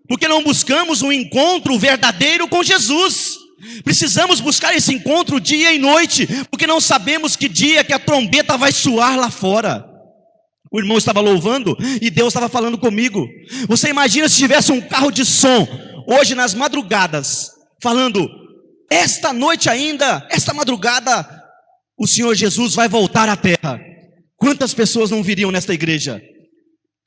Porque 0.07 0.27
não 0.27 0.43
buscamos 0.43 1.01
um 1.01 1.11
encontro 1.11 1.77
verdadeiro 1.79 2.47
com 2.47 2.63
Jesus. 2.63 3.46
Precisamos 3.83 4.39
buscar 4.39 4.75
esse 4.75 4.93
encontro 4.93 5.39
dia 5.39 5.73
e 5.73 5.79
noite, 5.79 6.27
porque 6.49 6.67
não 6.67 6.79
sabemos 6.79 7.35
que 7.35 7.49
dia 7.49 7.83
que 7.83 7.93
a 7.93 7.99
trombeta 7.99 8.57
vai 8.57 8.71
soar 8.71 9.17
lá 9.17 9.31
fora. 9.31 9.85
O 10.71 10.79
irmão 10.79 10.97
estava 10.97 11.21
louvando 11.21 11.75
e 12.01 12.09
Deus 12.09 12.29
estava 12.29 12.49
falando 12.49 12.77
comigo. 12.77 13.25
Você 13.67 13.89
imagina 13.89 14.27
se 14.27 14.37
tivesse 14.37 14.71
um 14.71 14.81
carro 14.81 15.11
de 15.11 15.25
som 15.25 15.67
hoje 16.07 16.35
nas 16.35 16.53
madrugadas, 16.53 17.49
falando: 17.81 18.29
esta 18.91 19.33
noite 19.33 19.69
ainda, 19.69 20.27
esta 20.29 20.53
madrugada, 20.53 21.27
o 21.97 22.05
Senhor 22.05 22.35
Jesus 22.35 22.75
vai 22.75 22.87
voltar 22.87 23.27
à 23.27 23.35
terra. 23.35 23.79
Quantas 24.35 24.73
pessoas 24.73 25.09
não 25.09 25.23
viriam 25.23 25.51
nesta 25.51 25.73
igreja? 25.73 26.21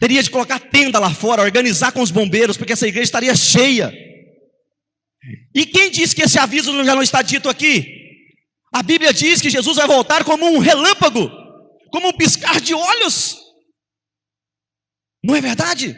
Teria 0.00 0.22
de 0.22 0.30
colocar 0.30 0.58
tenda 0.58 0.98
lá 0.98 1.10
fora, 1.10 1.42
organizar 1.42 1.92
com 1.92 2.00
os 2.00 2.10
bombeiros, 2.10 2.56
porque 2.56 2.72
essa 2.72 2.88
igreja 2.88 3.04
estaria 3.04 3.34
cheia. 3.36 3.92
E 5.54 5.66
quem 5.66 5.90
diz 5.90 6.14
que 6.14 6.22
esse 6.22 6.38
aviso 6.38 6.72
já 6.84 6.94
não 6.94 7.02
está 7.02 7.22
dito 7.22 7.48
aqui? 7.48 8.00
A 8.72 8.82
Bíblia 8.82 9.12
diz 9.12 9.40
que 9.40 9.50
Jesus 9.50 9.76
vai 9.76 9.86
voltar 9.86 10.24
como 10.24 10.46
um 10.46 10.58
relâmpago, 10.58 11.30
como 11.90 12.08
um 12.08 12.12
piscar 12.12 12.60
de 12.60 12.72
olhos. 12.72 13.36
Não 15.22 15.34
é 15.34 15.40
verdade? 15.40 15.96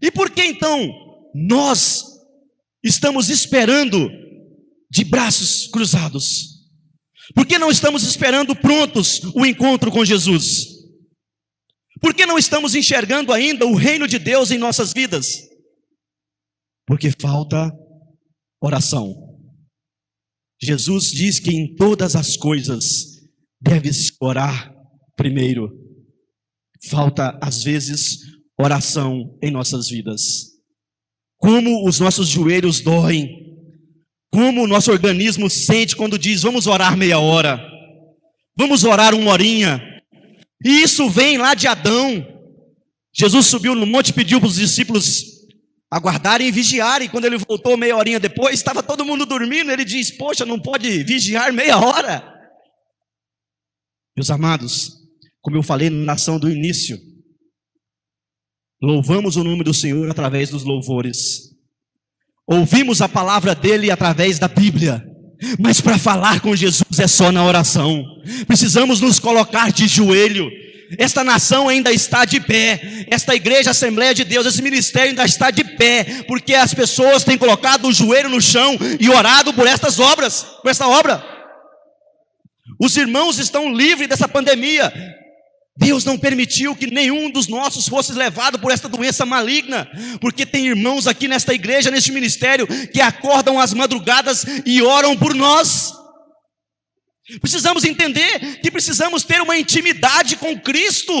E 0.00 0.10
por 0.10 0.30
que 0.30 0.44
então 0.44 0.88
nós 1.34 2.04
estamos 2.82 3.30
esperando 3.30 4.10
de 4.90 5.04
braços 5.04 5.68
cruzados? 5.68 6.52
Por 7.34 7.46
que 7.46 7.58
não 7.58 7.70
estamos 7.70 8.04
esperando 8.04 8.54
prontos 8.54 9.20
o 9.34 9.46
encontro 9.46 9.90
com 9.90 10.04
Jesus? 10.04 10.66
Por 12.00 12.14
que 12.14 12.26
não 12.26 12.36
estamos 12.36 12.74
enxergando 12.74 13.32
ainda 13.32 13.64
o 13.64 13.74
reino 13.74 14.06
de 14.06 14.18
Deus 14.18 14.50
em 14.50 14.58
nossas 14.58 14.92
vidas? 14.92 15.38
Porque 16.86 17.12
falta 17.18 17.72
oração. 18.62 19.14
Jesus 20.60 21.10
diz 21.10 21.38
que 21.40 21.50
em 21.50 21.74
todas 21.74 22.14
as 22.14 22.36
coisas 22.36 23.20
deve-se 23.60 24.12
orar 24.20 24.72
primeiro. 25.16 25.70
Falta, 26.88 27.38
às 27.42 27.62
vezes, 27.62 28.18
oração 28.58 29.36
em 29.42 29.50
nossas 29.50 29.88
vidas. 29.88 30.52
Como 31.38 31.86
os 31.88 31.98
nossos 31.98 32.28
joelhos 32.28 32.80
doem 32.80 33.42
como 34.32 34.62
o 34.62 34.66
nosso 34.66 34.90
organismo 34.90 35.50
sente 35.50 35.94
quando 35.94 36.18
diz, 36.18 36.40
vamos 36.42 36.66
orar 36.66 36.96
meia 36.96 37.18
hora, 37.18 37.62
vamos 38.56 38.82
orar 38.82 39.14
uma 39.14 39.30
horinha. 39.30 39.78
E 40.64 40.82
isso 40.82 41.10
vem 41.10 41.36
lá 41.36 41.52
de 41.52 41.66
Adão. 41.66 42.26
Jesus 43.14 43.44
subiu 43.44 43.74
no 43.74 43.84
monte 43.84 44.08
e 44.08 44.14
pediu 44.14 44.40
para 44.40 44.48
os 44.48 44.54
discípulos 44.54 45.31
aguardarem 45.92 46.48
e 46.48 46.50
vigiarem. 46.50 47.10
Quando 47.10 47.26
ele 47.26 47.36
voltou 47.36 47.76
meia 47.76 47.94
horinha 47.94 48.18
depois, 48.18 48.54
estava 48.54 48.82
todo 48.82 49.04
mundo 49.04 49.26
dormindo. 49.26 49.70
Ele 49.70 49.84
diz: 49.84 50.10
Poxa, 50.10 50.46
não 50.46 50.58
pode 50.58 51.04
vigiar 51.04 51.52
meia 51.52 51.78
hora. 51.78 52.32
Meus 54.16 54.30
amados, 54.30 54.92
como 55.42 55.58
eu 55.58 55.62
falei 55.62 55.90
na 55.90 56.04
nação 56.04 56.38
do 56.38 56.50
início, 56.50 56.98
louvamos 58.80 59.36
o 59.36 59.44
nome 59.44 59.62
do 59.62 59.74
Senhor 59.74 60.10
através 60.10 60.48
dos 60.48 60.64
louvores. 60.64 61.52
Ouvimos 62.46 63.02
a 63.02 63.08
palavra 63.08 63.54
dele 63.54 63.90
através 63.90 64.38
da 64.38 64.48
Bíblia. 64.48 65.06
Mas 65.58 65.80
para 65.80 65.98
falar 65.98 66.40
com 66.40 66.54
Jesus 66.54 66.98
é 66.98 67.08
só 67.08 67.32
na 67.32 67.44
oração. 67.44 68.04
Precisamos 68.46 69.00
nos 69.00 69.18
colocar 69.18 69.72
de 69.72 69.88
joelho. 69.88 70.48
Esta 70.98 71.24
nação 71.24 71.68
ainda 71.68 71.92
está 71.92 72.24
de 72.24 72.40
pé. 72.40 73.06
Esta 73.10 73.34
igreja, 73.34 73.70
Assembleia 73.70 74.14
de 74.14 74.24
Deus, 74.24 74.46
esse 74.46 74.62
ministério 74.62 75.10
ainda 75.10 75.24
está 75.24 75.50
de 75.50 75.64
pé, 75.64 76.24
porque 76.26 76.54
as 76.54 76.74
pessoas 76.74 77.24
têm 77.24 77.38
colocado 77.38 77.86
o 77.86 77.92
joelho 77.92 78.28
no 78.28 78.40
chão 78.40 78.76
e 78.98 79.08
orado 79.08 79.52
por 79.54 79.66
estas 79.66 79.98
obras, 79.98 80.44
por 80.62 80.70
esta 80.70 80.86
obra. 80.86 81.24
Os 82.80 82.96
irmãos 82.96 83.38
estão 83.38 83.72
livres 83.72 84.08
dessa 84.08 84.28
pandemia. 84.28 84.92
Deus 85.76 86.04
não 86.04 86.18
permitiu 86.18 86.76
que 86.76 86.86
nenhum 86.86 87.30
dos 87.30 87.48
nossos 87.48 87.88
fosse 87.88 88.12
levado 88.12 88.58
por 88.58 88.70
esta 88.70 88.88
doença 88.88 89.24
maligna, 89.24 89.88
porque 90.20 90.44
tem 90.44 90.66
irmãos 90.66 91.06
aqui 91.06 91.26
nesta 91.26 91.54
igreja, 91.54 91.90
neste 91.90 92.12
ministério, 92.12 92.66
que 92.88 93.00
acordam 93.00 93.58
às 93.58 93.72
madrugadas 93.72 94.44
e 94.66 94.82
oram 94.82 95.16
por 95.16 95.34
nós. 95.34 96.01
Precisamos 97.40 97.84
entender 97.84 98.60
que 98.60 98.70
precisamos 98.70 99.22
ter 99.22 99.40
uma 99.40 99.56
intimidade 99.56 100.36
com 100.36 100.58
Cristo. 100.60 101.12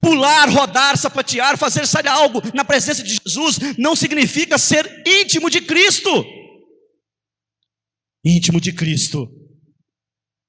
Pular, 0.00 0.48
rodar, 0.50 0.98
sapatear, 0.98 1.56
fazer 1.56 1.86
sair 1.86 2.08
algo 2.08 2.40
na 2.54 2.64
presença 2.64 3.02
de 3.02 3.18
Jesus 3.24 3.58
não 3.78 3.94
significa 3.94 4.58
ser 4.58 4.84
íntimo 5.06 5.48
de 5.48 5.60
Cristo. 5.62 6.10
Íntimo 8.24 8.60
de 8.60 8.72
Cristo 8.72 9.28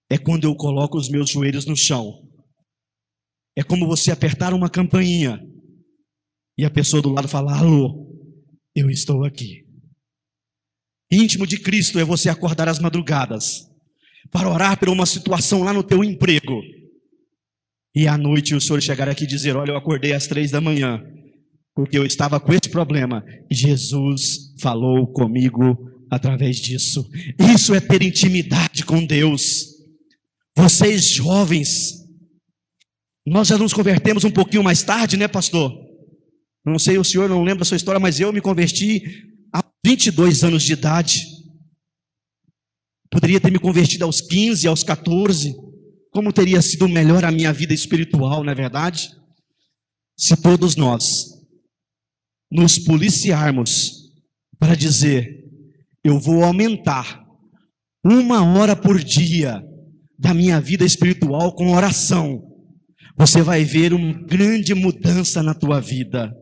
é 0.10 0.18
quando 0.18 0.46
eu 0.46 0.56
coloco 0.56 0.98
os 0.98 1.10
meus 1.10 1.30
joelhos 1.30 1.66
no 1.66 1.78
chão. 1.78 2.28
É 3.56 3.64
como 3.64 3.88
você 3.88 4.12
apertar 4.12 4.54
uma 4.54 4.70
campainha 4.70 5.40
e 6.58 6.66
a 6.66 6.70
pessoa 6.70 7.02
do 7.02 7.10
lado 7.10 7.28
falar: 7.28 7.60
Alô, 7.60 8.12
eu 8.76 8.90
estou 8.90 9.24
aqui. 9.24 9.63
Íntimo 11.14 11.46
de 11.46 11.58
Cristo 11.58 12.00
é 12.00 12.04
você 12.04 12.30
acordar 12.30 12.68
às 12.68 12.80
madrugadas 12.80 13.68
para 14.32 14.50
orar 14.50 14.78
por 14.80 14.90
uma 14.90 15.06
situação 15.06 15.64
lá 15.64 15.72
no 15.72 15.84
teu 15.84 16.04
emprego. 16.04 16.62
E 17.96 18.08
à 18.08 18.18
noite 18.18 18.56
o 18.56 18.62
Senhor 18.62 18.82
chegar 18.82 19.08
aqui 19.08 19.26
e 19.26 19.28
dizer: 19.28 19.56
Olha, 19.56 19.72
eu 19.72 19.78
acordei 19.78 20.14
às 20.14 20.26
três 20.26 20.50
da 20.50 20.60
manhã, 20.60 21.04
porque 21.76 21.98
eu 21.98 22.06
estava 22.06 22.40
com 22.40 22.52
esse 22.52 22.70
problema. 22.70 23.24
Jesus 23.52 24.54
falou 24.60 25.06
comigo 25.08 25.78
através 26.10 26.58
disso. 26.58 27.08
Isso 27.54 27.74
é 27.76 27.80
ter 27.80 28.02
intimidade 28.02 28.84
com 28.84 29.06
Deus. 29.06 29.68
Vocês 30.56 31.08
jovens, 31.08 32.04
nós 33.26 33.48
já 33.48 33.58
nos 33.58 33.74
convertemos 33.74 34.24
um 34.24 34.32
pouquinho 34.32 34.64
mais 34.64 34.84
tarde, 34.84 35.18
né, 35.18 35.28
pastor? 35.28 35.72
Não 36.66 36.80
sei, 36.80 36.98
o 36.98 37.04
senhor 37.04 37.30
não 37.30 37.44
lembra 37.44 37.64
a 37.64 37.66
sua 37.66 37.78
história, 37.78 38.00
mas 38.00 38.20
eu 38.20 38.32
me 38.32 38.42
converti 38.42 39.33
22 39.86 40.44
anos 40.44 40.64
de 40.64 40.74
idade. 40.74 41.28
Poderia 43.12 43.40
ter 43.40 43.52
me 43.52 43.60
convertido 43.60 44.06
aos 44.06 44.22
15, 44.22 44.68
aos 44.68 44.84
14. 44.84 45.56
Como 46.12 46.32
teria 46.32 46.62
sido 46.62 46.88
melhor 46.88 47.26
a 47.26 47.32
minha 47.32 47.52
vida 47.52 47.74
espiritual, 47.74 48.44
não 48.44 48.52
é 48.52 48.56
verdade? 48.56 49.12
Se 50.18 50.36
todos 50.38 50.76
nós 50.76 51.34
nos 52.52 52.78
policiarmos 52.80 54.12
para 54.60 54.76
dizer, 54.76 55.44
eu 56.04 56.20
vou 56.20 56.44
aumentar 56.44 57.24
uma 58.06 58.44
hora 58.44 58.76
por 58.76 59.04
dia 59.04 59.64
da 60.18 60.34
minha 60.34 60.62
vida 60.62 60.86
espiritual 60.86 61.56
com 61.56 61.74
oração, 61.74 62.44
você 63.18 63.42
vai 63.42 63.64
ver 63.64 63.94
uma 63.94 64.14
grande 64.14 64.74
mudança 64.74 65.44
na 65.44 65.54
tua 65.54 65.80
vida. 65.80 66.34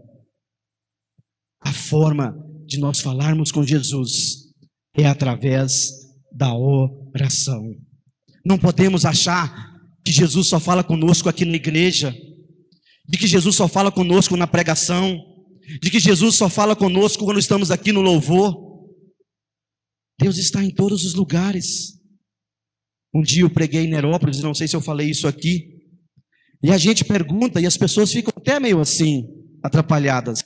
A 1.62 1.72
forma 1.72 2.36
de 2.72 2.80
nós 2.80 3.02
falarmos 3.02 3.52
com 3.52 3.66
Jesus 3.66 4.46
é 4.96 5.06
através 5.06 5.92
da 6.32 6.54
oração. 6.56 7.76
Não 8.46 8.58
podemos 8.58 9.04
achar 9.04 9.76
que 10.06 10.12
Jesus 10.14 10.48
só 10.48 10.58
fala 10.58 10.82
conosco 10.82 11.28
aqui 11.28 11.44
na 11.44 11.58
igreja, 11.58 12.16
de 13.06 13.18
que 13.18 13.28
Jesus 13.28 13.58
só 13.58 13.68
fala 13.68 13.92
conosco 13.92 14.38
na 14.38 14.48
pregação, 14.48 15.20
de 15.82 15.92
que 15.92 16.00
Jesus 16.00 16.36
só 16.36 16.50
fala 16.50 16.74
conosco 16.74 17.26
quando 17.26 17.42
estamos 17.42 17.72
aqui 17.72 17.92
no 17.92 18.00
louvor. 18.00 18.88
Deus 20.18 20.38
está 20.38 20.64
em 20.64 20.74
todos 20.74 21.04
os 21.04 21.14
lugares. 21.14 22.00
Um 23.14 23.22
dia 23.22 23.44
eu 23.44 23.50
preguei 23.50 23.84
em 23.84 23.90
Nerópolis, 23.90 24.40
não 24.40 24.54
sei 24.54 24.70
se 24.70 24.78
eu 24.78 24.82
falei 24.82 25.10
isso 25.10 25.28
aqui, 25.28 25.68
e 26.64 26.72
a 26.72 26.78
gente 26.78 27.04
pergunta 27.04 27.60
e 27.60 27.66
as 27.66 27.76
pessoas 27.76 28.14
ficam 28.14 28.32
até 28.34 28.62
meio 28.62 28.80
assim, 28.80 29.28
atrapalhadas. 29.62 30.42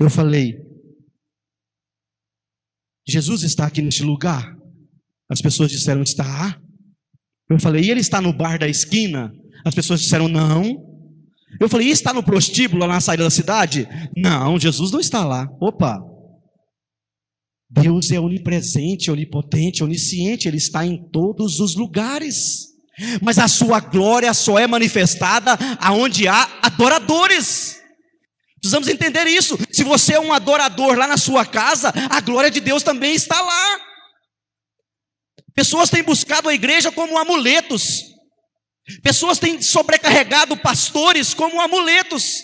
Eu 0.00 0.08
falei, 0.08 0.73
Jesus 3.06 3.42
está 3.42 3.66
aqui 3.66 3.82
neste 3.82 4.02
lugar? 4.02 4.56
As 5.30 5.40
pessoas 5.40 5.70
disseram, 5.70 6.02
está. 6.02 6.58
Eu 7.50 7.60
falei, 7.60 7.84
e 7.84 7.90
ele 7.90 8.00
está 8.00 8.20
no 8.20 8.32
bar 8.32 8.58
da 8.58 8.68
esquina? 8.68 9.32
As 9.64 9.74
pessoas 9.74 10.00
disseram, 10.00 10.28
não. 10.28 10.64
Eu 11.60 11.68
falei, 11.68 11.88
e 11.88 11.90
está 11.90 12.12
no 12.12 12.22
prostíbulo 12.22 12.80
lá 12.80 12.94
na 12.94 13.00
saída 13.00 13.24
da 13.24 13.30
cidade? 13.30 13.86
Não, 14.16 14.58
Jesus 14.58 14.90
não 14.90 15.00
está 15.00 15.24
lá. 15.24 15.48
Opa! 15.60 16.00
Deus 17.70 18.10
é 18.12 18.20
onipresente, 18.20 19.10
onipotente, 19.10 19.82
onisciente, 19.82 20.46
Ele 20.46 20.58
está 20.58 20.86
em 20.86 21.08
todos 21.10 21.58
os 21.60 21.74
lugares. 21.74 22.68
Mas 23.20 23.38
a 23.38 23.48
sua 23.48 23.80
glória 23.80 24.32
só 24.32 24.58
é 24.58 24.66
manifestada 24.66 25.58
aonde 25.80 26.28
há 26.28 26.48
adoradores. 26.62 27.80
Precisamos 28.64 28.88
entender 28.88 29.26
isso. 29.26 29.58
Se 29.70 29.84
você 29.84 30.14
é 30.14 30.18
um 30.20 30.32
adorador 30.32 30.96
lá 30.96 31.06
na 31.06 31.18
sua 31.18 31.44
casa, 31.44 31.92
a 32.08 32.18
glória 32.22 32.50
de 32.50 32.60
Deus 32.60 32.82
também 32.82 33.14
está 33.14 33.38
lá. 33.38 33.80
Pessoas 35.54 35.90
têm 35.90 36.02
buscado 36.02 36.48
a 36.48 36.54
igreja 36.54 36.90
como 36.90 37.18
amuletos. 37.18 38.04
Pessoas 39.02 39.38
têm 39.38 39.60
sobrecarregado 39.60 40.56
pastores 40.56 41.34
como 41.34 41.60
amuletos. 41.60 42.42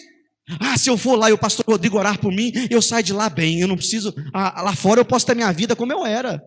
Ah, 0.61 0.77
se 0.77 0.91
eu 0.91 0.99
for 0.99 1.17
lá 1.17 1.31
e 1.31 1.33
o 1.33 1.39
pastor 1.39 1.65
Rodrigo 1.67 1.97
orar 1.97 2.21
por 2.21 2.31
mim, 2.31 2.53
eu 2.69 2.83
saio 2.83 3.03
de 3.03 3.15
lá 3.15 3.31
bem. 3.31 3.59
Eu 3.59 3.69
não 3.69 3.77
preciso. 3.77 4.15
Ah, 4.31 4.61
lá 4.61 4.77
fora 4.77 5.01
eu 5.01 5.07
posso 5.07 5.25
ter 5.25 5.35
minha 5.35 5.51
vida 5.55 5.75
como 5.75 5.91
eu 5.91 6.05
era. 6.05 6.39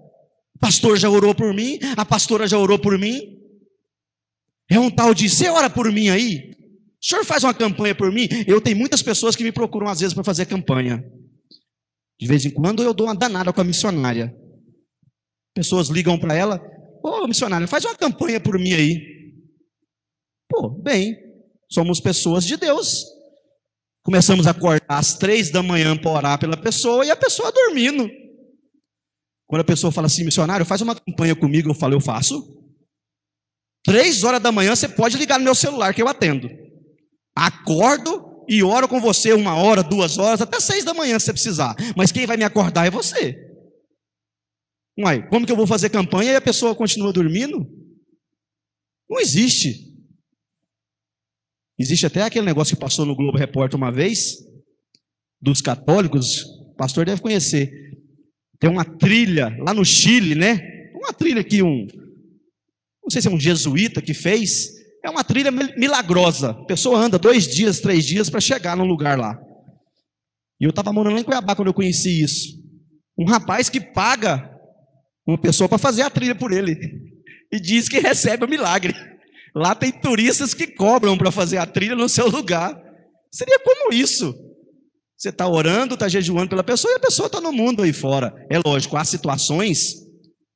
O 0.55 0.59
pastor 0.59 0.99
já 0.99 1.09
orou 1.09 1.33
por 1.33 1.51
mim, 1.51 1.79
a 1.97 2.05
pastora 2.05 2.47
já 2.47 2.59
orou 2.59 2.77
por 2.77 2.95
mim. 2.99 3.39
É 4.69 4.79
um 4.79 4.91
tal 4.91 5.15
de, 5.15 5.27
você 5.27 5.49
ora 5.49 5.67
por 5.67 5.91
mim 5.91 6.09
aí? 6.09 6.53
O 7.03 7.05
senhor 7.05 7.25
faz 7.25 7.43
uma 7.43 7.53
campanha 7.53 7.93
por 7.93 8.09
mim? 8.13 8.29
Eu 8.47 8.61
tenho 8.61 8.77
muitas 8.77 9.01
pessoas 9.01 9.35
que 9.35 9.43
me 9.43 9.51
procuram 9.51 9.89
às 9.89 9.99
vezes 9.99 10.13
para 10.13 10.23
fazer 10.23 10.45
campanha. 10.45 11.03
De 12.17 12.25
vez 12.25 12.45
em 12.45 12.49
quando 12.49 12.81
eu 12.81 12.93
dou 12.93 13.07
uma 13.07 13.15
danada 13.15 13.51
com 13.51 13.59
a 13.59 13.63
missionária. 13.63 14.33
Pessoas 15.53 15.89
ligam 15.89 16.17
para 16.17 16.33
ela, 16.33 16.61
ô 17.03 17.09
oh, 17.09 17.27
missionária, 17.27 17.67
faz 17.67 17.83
uma 17.83 17.95
campanha 17.95 18.39
por 18.39 18.57
mim 18.57 18.71
aí. 18.71 19.35
Pô, 20.49 20.69
bem, 20.69 21.17
somos 21.69 21.99
pessoas 21.99 22.45
de 22.45 22.55
Deus. 22.55 23.03
Começamos 24.05 24.47
a 24.47 24.51
acordar 24.51 24.85
às 24.87 25.15
três 25.15 25.51
da 25.51 25.61
manhã 25.61 25.97
para 25.97 26.11
orar 26.11 26.39
pela 26.39 26.55
pessoa 26.55 27.05
e 27.05 27.11
a 27.11 27.15
pessoa 27.17 27.51
dormindo. 27.51 28.09
Quando 29.45 29.61
a 29.61 29.65
pessoa 29.65 29.91
fala 29.91 30.07
assim, 30.07 30.23
missionário, 30.23 30.65
faz 30.65 30.81
uma 30.81 30.95
campanha 30.95 31.35
comigo, 31.35 31.69
eu 31.69 31.75
falo, 31.75 31.95
eu 31.95 32.01
faço. 32.01 32.63
Três 33.83 34.23
horas 34.23 34.41
da 34.41 34.53
manhã 34.53 34.73
você 34.73 34.87
pode 34.87 35.17
ligar 35.17 35.37
no 35.37 35.43
meu 35.43 35.53
celular 35.53 35.93
que 35.93 36.01
eu 36.01 36.07
atendo. 36.07 36.62
Acordo 37.35 38.45
e 38.47 38.63
oro 38.63 38.87
com 38.87 38.99
você 38.99 39.33
uma 39.33 39.55
hora, 39.55 39.83
duas 39.83 40.17
horas, 40.17 40.41
até 40.41 40.59
seis 40.59 40.83
da 40.83 40.93
manhã 40.93 41.17
se 41.17 41.25
você 41.25 41.33
precisar. 41.33 41.75
Mas 41.95 42.11
quem 42.11 42.25
vai 42.25 42.37
me 42.37 42.43
acordar 42.43 42.85
é 42.85 42.91
você. 42.91 43.35
Uai, 44.99 45.27
como 45.29 45.45
que 45.45 45.51
eu 45.51 45.55
vou 45.55 45.65
fazer 45.65 45.89
campanha 45.89 46.33
e 46.33 46.35
a 46.35 46.41
pessoa 46.41 46.75
continua 46.75 47.11
dormindo? 47.11 47.67
Não 49.09 49.19
existe. 49.19 49.91
Existe 51.77 52.05
até 52.05 52.21
aquele 52.21 52.45
negócio 52.45 52.75
que 52.75 52.81
passou 52.81 53.05
no 53.05 53.15
Globo 53.15 53.37
Repórter 53.37 53.77
uma 53.77 53.91
vez, 53.91 54.37
dos 55.41 55.61
católicos, 55.61 56.43
o 56.43 56.75
pastor 56.75 57.05
deve 57.05 57.21
conhecer. 57.21 57.71
Tem 58.59 58.69
uma 58.69 58.85
trilha 58.85 59.49
lá 59.59 59.73
no 59.73 59.83
Chile, 59.83 60.35
né? 60.35 60.91
Uma 60.95 61.11
trilha 61.11 61.43
que 61.43 61.61
um, 61.61 61.87
não 63.03 63.09
sei 63.09 63.21
se 63.21 63.27
é 63.27 63.31
um 63.31 63.39
jesuíta 63.39 64.01
que 64.01 64.13
fez, 64.13 64.69
é 65.03 65.09
uma 65.09 65.23
trilha 65.23 65.51
milagrosa. 65.51 66.51
A 66.51 66.65
pessoa 66.65 66.97
anda 66.97 67.19
dois 67.19 67.47
dias, 67.47 67.79
três 67.81 68.05
dias 68.05 68.29
para 68.29 68.39
chegar 68.39 68.77
no 68.77 68.85
lugar 68.85 69.19
lá. 69.19 69.37
E 70.59 70.63
eu 70.65 70.69
estava 70.69 70.93
morando 70.93 71.15
lá 71.15 71.19
em 71.19 71.23
Cuiabá 71.23 71.55
quando 71.55 71.67
eu 71.67 71.73
conheci 71.73 72.21
isso. 72.21 72.57
Um 73.17 73.25
rapaz 73.25 73.69
que 73.69 73.81
paga 73.81 74.49
uma 75.27 75.37
pessoa 75.37 75.67
para 75.67 75.77
fazer 75.77 76.03
a 76.03 76.09
trilha 76.09 76.33
por 76.33 76.51
ele. 76.51 76.77
E 77.51 77.59
diz 77.59 77.89
que 77.89 77.99
recebe 77.99 78.45
o 78.45 78.49
milagre. 78.49 78.95
Lá 79.53 79.75
tem 79.75 79.91
turistas 79.91 80.53
que 80.53 80.67
cobram 80.67 81.17
para 81.17 81.31
fazer 81.31 81.57
a 81.57 81.65
trilha 81.65 81.95
no 81.95 82.07
seu 82.07 82.27
lugar. 82.29 82.75
Seria 83.31 83.59
como 83.59 83.93
isso? 83.93 84.33
Você 85.17 85.29
está 85.29 85.47
orando, 85.47 85.93
está 85.93 86.07
jejuando 86.07 86.49
pela 86.49 86.63
pessoa 86.63 86.93
e 86.93 86.97
a 86.97 86.99
pessoa 86.99 87.27
está 87.27 87.39
no 87.39 87.51
mundo 87.51 87.83
aí 87.83 87.93
fora. 87.93 88.33
É 88.49 88.59
lógico, 88.65 88.97
há 88.97 89.05
situações 89.05 89.95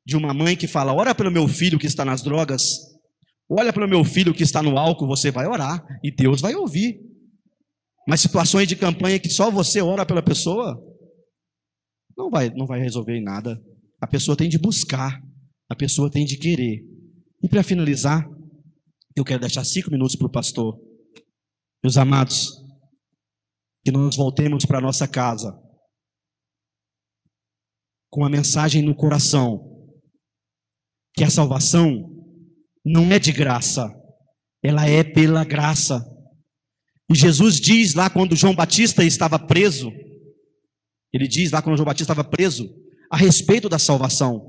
de 0.05 0.15
uma 0.17 0.33
mãe 0.33 0.55
que 0.55 0.67
fala: 0.67 0.93
ora 0.93 1.13
pelo 1.13 1.31
meu 1.31 1.47
filho 1.47 1.77
que 1.77 1.86
está 1.86 2.03
nas 2.03 2.21
drogas, 2.21 2.63
olha 3.49 3.71
pelo 3.71 3.88
meu 3.88 4.03
filho 4.03 4.33
que 4.33 4.43
está 4.43 4.62
no 4.62 4.77
álcool, 4.77 5.07
você 5.07 5.31
vai 5.31 5.47
orar 5.47 5.86
e 6.03 6.12
Deus 6.12 6.41
vai 6.41 6.55
ouvir. 6.55 6.99
Mas 8.07 8.21
situações 8.21 8.67
de 8.67 8.75
campanha 8.75 9.19
que 9.19 9.29
só 9.29 9.51
você 9.51 9.81
ora 9.81 10.05
pela 10.05 10.21
pessoa, 10.21 10.81
não 12.17 12.29
vai, 12.29 12.49
não 12.49 12.65
vai 12.65 12.79
resolver 12.79 13.17
em 13.17 13.23
nada. 13.23 13.62
A 14.01 14.07
pessoa 14.07 14.38
tem 14.38 14.47
de 14.49 14.57
buscar, 14.57 15.21
a 15.69 15.75
pessoa 15.75 16.10
tem 16.10 16.25
de 16.25 16.38
querer. 16.38 16.83
E 17.43 17.49
para 17.49 17.63
finalizar, 17.63 18.27
eu 19.15 19.23
quero 19.23 19.41
deixar 19.41 19.63
cinco 19.63 19.91
minutos 19.91 20.15
para 20.15 20.27
o 20.27 20.31
pastor. 20.31 20.79
Meus 21.83 21.97
amados, 21.97 22.51
que 23.83 23.91
nós 23.91 24.15
voltemos 24.15 24.65
para 24.65 24.81
nossa 24.81 25.07
casa 25.07 25.57
com 28.10 28.25
a 28.25 28.29
mensagem 28.29 28.81
no 28.81 28.95
coração 28.95 29.77
que 31.13 31.23
a 31.23 31.29
salvação 31.29 32.16
não 32.88 33.12
é 33.12 33.19
de 33.19 33.34
graça, 33.34 33.93
ela 34.63 34.88
é 34.88 35.04
pela 35.04 35.43
graça. 35.43 36.02
E 37.12 37.15
Jesus 37.15 37.60
diz 37.60 37.93
lá 37.93 38.10
quando 38.10 38.36
João 38.36 38.56
Batista 38.56 39.04
estava 39.04 39.38
preso, 39.38 39.91
ele 41.13 41.28
diz 41.28 41.52
lá 41.52 41.62
quando 41.62 41.76
João 41.76 41.86
Batista 41.86 42.13
estava 42.13 42.28
preso, 42.28 42.73
a 43.12 43.17
respeito 43.17 43.67
da 43.67 43.78
salvação, 43.78 44.41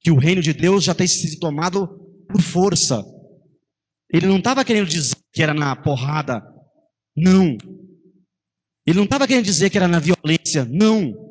que 0.00 0.10
o 0.10 0.18
reino 0.18 0.42
de 0.42 0.52
Deus 0.52 0.84
já 0.84 0.94
tem 0.94 1.06
sido 1.06 1.38
tomado 1.40 1.88
por 2.28 2.40
força. 2.42 3.02
Ele 4.12 4.26
não 4.26 4.38
estava 4.38 4.64
querendo 4.64 4.88
dizer 4.88 5.16
que 5.32 5.42
era 5.42 5.54
na 5.54 5.74
porrada, 5.76 6.42
não. 7.16 7.56
Ele 8.86 8.96
não 8.96 9.04
estava 9.04 9.26
querendo 9.26 9.44
dizer 9.44 9.70
que 9.70 9.78
era 9.78 9.88
na 9.88 10.00
violência, 10.00 10.64
não. 10.64 11.29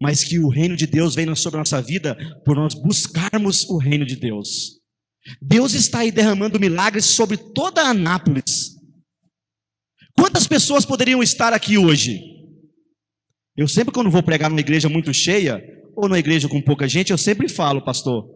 Mas 0.00 0.24
que 0.24 0.38
o 0.38 0.48
reino 0.48 0.76
de 0.76 0.86
Deus 0.86 1.14
vem 1.14 1.34
sobre 1.34 1.58
a 1.58 1.60
nossa 1.60 1.80
vida 1.80 2.16
por 2.44 2.56
nós 2.56 2.74
buscarmos 2.74 3.64
o 3.68 3.78
reino 3.78 4.04
de 4.04 4.16
Deus. 4.16 4.80
Deus 5.40 5.74
está 5.74 6.00
aí 6.00 6.10
derramando 6.10 6.60
milagres 6.60 7.06
sobre 7.06 7.36
toda 7.36 7.82
Anápolis. 7.82 8.76
Quantas 10.18 10.46
pessoas 10.46 10.84
poderiam 10.84 11.22
estar 11.22 11.52
aqui 11.52 11.76
hoje? 11.76 12.20
Eu 13.56 13.66
sempre, 13.66 13.92
quando 13.92 14.10
vou 14.10 14.22
pregar 14.22 14.50
numa 14.50 14.60
igreja 14.60 14.88
muito 14.88 15.12
cheia, 15.12 15.62
ou 15.96 16.08
numa 16.08 16.18
igreja 16.18 16.48
com 16.48 16.60
pouca 16.60 16.86
gente, 16.86 17.10
eu 17.10 17.18
sempre 17.18 17.48
falo, 17.48 17.82
pastor, 17.82 18.28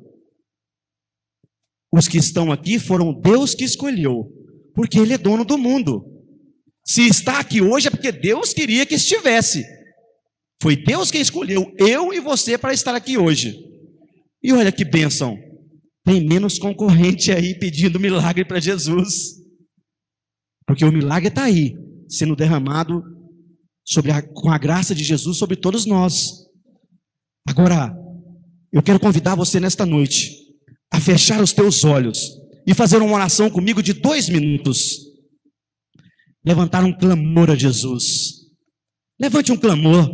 os 1.92 2.08
que 2.08 2.18
estão 2.18 2.50
aqui 2.50 2.78
foram 2.78 3.12
Deus 3.12 3.54
que 3.54 3.64
escolheu, 3.64 4.24
porque 4.74 4.98
Ele 4.98 5.12
é 5.12 5.18
dono 5.18 5.44
do 5.44 5.58
mundo. 5.58 6.04
Se 6.86 7.06
está 7.06 7.40
aqui 7.40 7.60
hoje 7.60 7.88
é 7.88 7.90
porque 7.90 8.12
Deus 8.12 8.54
queria 8.54 8.86
que 8.86 8.94
estivesse. 8.94 9.64
Foi 10.62 10.76
Deus 10.76 11.10
quem 11.10 11.20
escolheu 11.20 11.72
eu 11.78 12.12
e 12.12 12.20
você 12.20 12.58
para 12.58 12.72
estar 12.72 12.94
aqui 12.94 13.16
hoje. 13.16 13.58
E 14.42 14.52
olha 14.52 14.70
que 14.70 14.84
bênção. 14.84 15.38
Tem 16.04 16.26
menos 16.26 16.58
concorrente 16.58 17.30
aí 17.30 17.58
pedindo 17.58 18.00
milagre 18.00 18.44
para 18.44 18.60
Jesus. 18.60 19.40
Porque 20.66 20.84
o 20.84 20.92
milagre 20.92 21.28
está 21.28 21.44
aí, 21.44 21.74
sendo 22.08 22.36
derramado 22.36 23.02
sobre 23.84 24.12
a, 24.12 24.22
com 24.22 24.50
a 24.50 24.58
graça 24.58 24.94
de 24.94 25.02
Jesus 25.02 25.36
sobre 25.36 25.56
todos 25.56 25.86
nós. 25.86 26.30
Agora, 27.48 27.94
eu 28.72 28.82
quero 28.82 29.00
convidar 29.00 29.34
você 29.34 29.58
nesta 29.58 29.84
noite 29.84 30.36
a 30.92 31.00
fechar 31.00 31.42
os 31.42 31.52
teus 31.52 31.84
olhos 31.84 32.18
e 32.66 32.74
fazer 32.74 32.98
uma 32.98 33.14
oração 33.14 33.50
comigo 33.50 33.82
de 33.82 33.92
dois 33.92 34.28
minutos. 34.28 34.98
Levantar 36.44 36.84
um 36.84 36.96
clamor 36.96 37.50
a 37.50 37.56
Jesus. 37.56 38.40
Levante 39.20 39.52
um 39.52 39.56
clamor. 39.56 40.08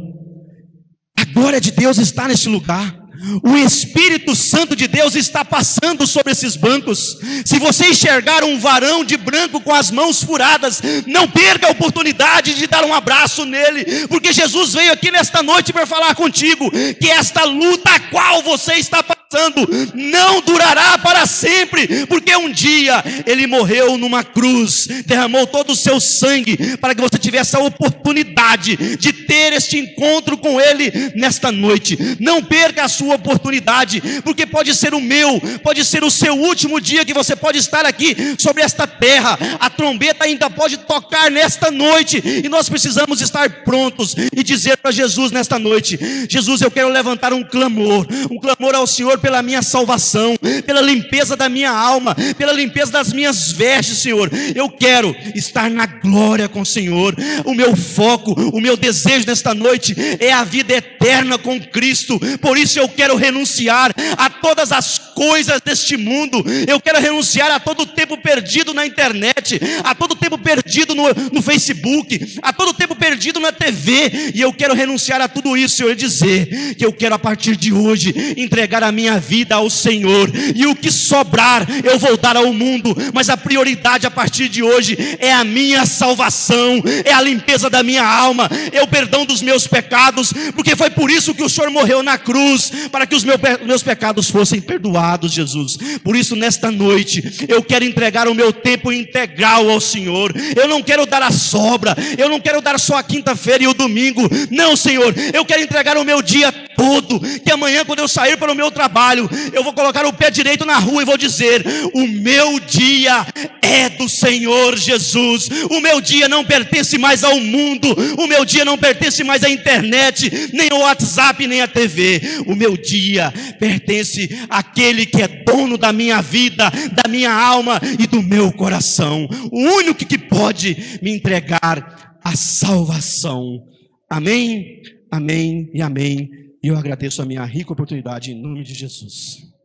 Glória 1.36 1.60
de 1.60 1.70
Deus 1.70 1.98
está 1.98 2.26
neste 2.26 2.48
lugar. 2.48 2.96
O 3.42 3.58
Espírito 3.58 4.34
Santo 4.34 4.74
de 4.74 4.88
Deus 4.88 5.14
está 5.14 5.44
passando 5.44 6.06
sobre 6.06 6.32
esses 6.32 6.56
bancos. 6.56 7.18
Se 7.44 7.58
você 7.58 7.88
enxergar 7.88 8.42
um 8.42 8.58
varão 8.58 9.04
de 9.04 9.18
branco 9.18 9.60
com 9.60 9.74
as 9.74 9.90
mãos 9.90 10.22
furadas, 10.22 10.80
não 11.06 11.28
perca 11.28 11.66
a 11.66 11.72
oportunidade 11.72 12.54
de 12.54 12.66
dar 12.66 12.84
um 12.84 12.94
abraço 12.94 13.44
nele, 13.44 14.08
porque 14.08 14.32
Jesus 14.32 14.72
veio 14.72 14.90
aqui 14.92 15.10
nesta 15.10 15.42
noite 15.42 15.74
para 15.74 15.84
falar 15.84 16.14
contigo 16.14 16.70
que 16.70 17.10
esta 17.10 17.44
luta 17.44 17.90
a 17.90 18.00
qual 18.00 18.42
você 18.42 18.76
está 18.76 19.02
passando 19.36 19.68
não 19.94 20.40
durará 20.40 20.96
para 20.98 21.26
sempre, 21.26 22.06
porque 22.06 22.34
um 22.36 22.50
dia 22.50 23.04
ele 23.26 23.46
morreu 23.46 23.98
numa 23.98 24.24
cruz, 24.24 24.88
derramou 25.04 25.46
todo 25.46 25.70
o 25.72 25.76
seu 25.76 26.00
sangue 26.00 26.76
para 26.78 26.94
que 26.94 27.00
você 27.00 27.18
tivesse 27.18 27.54
a 27.56 27.60
oportunidade 27.60 28.96
de 28.96 29.12
ter 29.12 29.52
este 29.52 29.78
encontro 29.78 30.38
com 30.38 30.60
ele 30.60 31.12
nesta 31.14 31.52
noite. 31.52 31.98
Não 32.18 32.42
perca 32.42 32.84
a 32.84 32.88
sua 32.88 33.16
oportunidade, 33.16 34.00
porque 34.22 34.46
pode 34.46 34.74
ser 34.74 34.94
o 34.94 35.00
meu, 35.00 35.40
pode 35.62 35.84
ser 35.84 36.02
o 36.02 36.10
seu 36.10 36.34
último 36.34 36.80
dia 36.80 37.04
que 37.04 37.14
você 37.14 37.36
pode 37.36 37.58
estar 37.58 37.84
aqui 37.84 38.16
sobre 38.38 38.62
esta 38.62 38.86
terra. 38.86 39.38
A 39.60 39.68
trombeta 39.68 40.24
ainda 40.24 40.48
pode 40.48 40.78
tocar 40.78 41.30
nesta 41.30 41.70
noite 41.70 42.22
e 42.24 42.48
nós 42.48 42.68
precisamos 42.68 43.20
estar 43.20 43.48
prontos 43.64 44.14
e 44.32 44.42
dizer 44.42 44.78
para 44.78 44.90
Jesus 44.90 45.30
nesta 45.30 45.58
noite: 45.58 45.98
Jesus, 46.28 46.62
eu 46.62 46.70
quero 46.70 46.88
levantar 46.88 47.32
um 47.32 47.42
clamor, 47.42 48.06
um 48.30 48.38
clamor 48.38 48.74
ao 48.74 48.86
Senhor 48.86 49.18
pela 49.26 49.42
minha 49.42 49.60
salvação, 49.60 50.36
pela 50.64 50.80
limpeza 50.80 51.36
da 51.36 51.48
minha 51.48 51.72
alma, 51.72 52.14
pela 52.38 52.52
limpeza 52.52 52.92
das 52.92 53.12
minhas 53.12 53.50
vestes, 53.50 53.98
Senhor. 53.98 54.30
Eu 54.54 54.68
quero 54.68 55.16
estar 55.34 55.68
na 55.68 55.84
glória 55.84 56.48
com 56.48 56.60
o 56.60 56.66
Senhor. 56.66 57.12
O 57.44 57.52
meu 57.52 57.74
foco, 57.74 58.30
o 58.52 58.60
meu 58.60 58.76
desejo 58.76 59.26
nesta 59.26 59.52
noite 59.52 59.96
é 60.20 60.32
a 60.32 60.44
vida 60.44 60.74
eterna 60.74 61.36
com 61.38 61.58
Cristo. 61.58 62.20
Por 62.40 62.56
isso 62.56 62.78
eu 62.78 62.88
quero 62.88 63.16
renunciar 63.16 63.92
a 64.16 64.30
todas 64.30 64.70
as 64.70 64.96
coisas 64.96 65.60
deste 65.60 65.96
mundo. 65.96 66.44
Eu 66.68 66.78
quero 66.78 67.00
renunciar 67.00 67.50
a 67.50 67.58
todo 67.58 67.80
o 67.80 67.86
tempo 67.86 68.16
perdido 68.16 68.72
na 68.72 68.86
internet, 68.86 69.58
a 69.82 69.92
todo 69.92 70.12
o 70.12 70.16
tempo 70.16 70.38
perdido 70.38 70.94
no, 70.94 71.02
no 71.32 71.42
Facebook, 71.42 72.38
a 72.42 72.52
todo 72.52 72.68
o 72.68 72.74
tempo 72.74 72.94
perdido 72.94 73.40
na 73.40 73.50
TV. 73.50 74.30
E 74.36 74.40
eu 74.40 74.52
quero 74.52 74.72
renunciar 74.72 75.20
a 75.20 75.26
tudo 75.26 75.56
isso, 75.56 75.78
Senhor, 75.78 75.90
e 75.90 75.96
dizer 75.96 76.76
que 76.76 76.86
eu 76.86 76.92
quero 76.92 77.16
a 77.16 77.18
partir 77.18 77.56
de 77.56 77.72
hoje 77.72 78.14
entregar 78.36 78.84
a 78.84 78.92
minha 78.92 79.05
minha 79.06 79.20
vida 79.20 79.54
ao 79.54 79.70
Senhor, 79.70 80.30
e 80.54 80.66
o 80.66 80.74
que 80.74 80.90
sobrar 80.90 81.66
eu 81.84 81.96
vou 81.98 82.16
dar 82.16 82.36
ao 82.36 82.52
mundo, 82.52 82.96
mas 83.14 83.28
a 83.28 83.36
prioridade 83.36 84.06
a 84.06 84.10
partir 84.10 84.48
de 84.48 84.62
hoje 84.62 84.96
é 85.20 85.32
a 85.32 85.44
minha 85.44 85.86
salvação, 85.86 86.82
é 87.04 87.12
a 87.12 87.22
limpeza 87.22 87.70
da 87.70 87.84
minha 87.84 88.04
alma, 88.04 88.50
é 88.72 88.82
o 88.82 88.88
perdão 88.88 89.24
dos 89.24 89.42
meus 89.42 89.66
pecados, 89.66 90.32
porque 90.54 90.74
foi 90.74 90.90
por 90.90 91.08
isso 91.08 91.34
que 91.34 91.42
o 91.42 91.48
Senhor 91.48 91.70
morreu 91.70 92.02
na 92.02 92.18
cruz, 92.18 92.72
para 92.90 93.06
que 93.06 93.14
os 93.14 93.24
meus 93.24 93.82
pecados 93.82 94.28
fossem 94.28 94.60
perdoados, 94.60 95.32
Jesus. 95.32 95.78
Por 96.02 96.16
isso, 96.16 96.34
nesta 96.34 96.70
noite, 96.70 97.46
eu 97.48 97.62
quero 97.62 97.84
entregar 97.84 98.26
o 98.26 98.34
meu 98.34 98.52
tempo 98.52 98.90
integral 98.90 99.70
ao 99.70 99.80
Senhor, 99.80 100.34
eu 100.56 100.66
não 100.66 100.82
quero 100.82 101.06
dar 101.06 101.22
a 101.22 101.30
sobra, 101.30 101.96
eu 102.18 102.28
não 102.28 102.40
quero 102.40 102.60
dar 102.60 102.80
só 102.80 102.96
a 102.96 103.04
quinta-feira 103.04 103.62
e 103.62 103.68
o 103.68 103.74
domingo, 103.74 104.28
não, 104.50 104.74
Senhor, 104.74 105.14
eu 105.32 105.44
quero 105.44 105.62
entregar 105.62 105.96
o 105.96 106.04
meu 106.04 106.20
dia 106.20 106.50
todo, 106.50 107.20
que 107.20 107.52
amanhã, 107.52 107.84
quando 107.84 108.00
eu 108.00 108.08
sair 108.08 108.36
para 108.36 108.50
o 108.50 108.54
meu 108.54 108.70
trabalho, 108.70 108.95
trabalho, 108.96 109.28
eu 109.52 109.62
vou 109.62 109.74
colocar 109.74 110.06
o 110.06 110.12
pé 110.12 110.30
direito 110.30 110.64
na 110.64 110.78
rua 110.78 111.02
e 111.02 111.04
vou 111.04 111.18
dizer: 111.18 111.62
o 111.92 112.06
meu 112.06 112.58
dia 112.58 113.26
é 113.60 113.90
do 113.90 114.08
Senhor 114.08 114.74
Jesus, 114.76 115.48
o 115.70 115.80
meu 115.80 116.00
dia 116.00 116.28
não 116.28 116.42
pertence 116.42 116.96
mais 116.96 117.22
ao 117.22 117.38
mundo, 117.38 117.94
o 118.18 118.26
meu 118.26 118.44
dia 118.44 118.64
não 118.64 118.78
pertence 118.78 119.22
mais 119.22 119.44
à 119.44 119.50
internet, 119.50 120.50
nem 120.54 120.70
ao 120.70 120.80
WhatsApp, 120.80 121.46
nem 121.46 121.60
à 121.60 121.68
TV, 121.68 122.22
o 122.46 122.54
meu 122.54 122.74
dia 122.76 123.32
pertence 123.58 124.28
àquele 124.48 125.04
que 125.04 125.20
é 125.20 125.28
dono 125.28 125.76
da 125.76 125.92
minha 125.92 126.22
vida, 126.22 126.72
da 126.92 127.08
minha 127.08 127.32
alma 127.32 127.78
e 127.98 128.06
do 128.06 128.22
meu 128.22 128.50
coração, 128.50 129.28
o 129.52 129.60
único 129.60 130.06
que 130.06 130.16
pode 130.16 130.98
me 131.02 131.10
entregar 131.10 132.18
a 132.24 132.34
salvação. 132.34 133.62
Amém, 134.08 134.80
amém 135.10 135.70
e 135.74 135.82
amém. 135.82 136.45
E 136.66 136.68
eu 136.68 136.76
agradeço 136.76 137.22
a 137.22 137.24
minha 137.24 137.44
rica 137.44 137.72
oportunidade 137.72 138.32
em 138.32 138.34
nome 138.34 138.64
de 138.64 138.74
Jesus. 138.74 139.55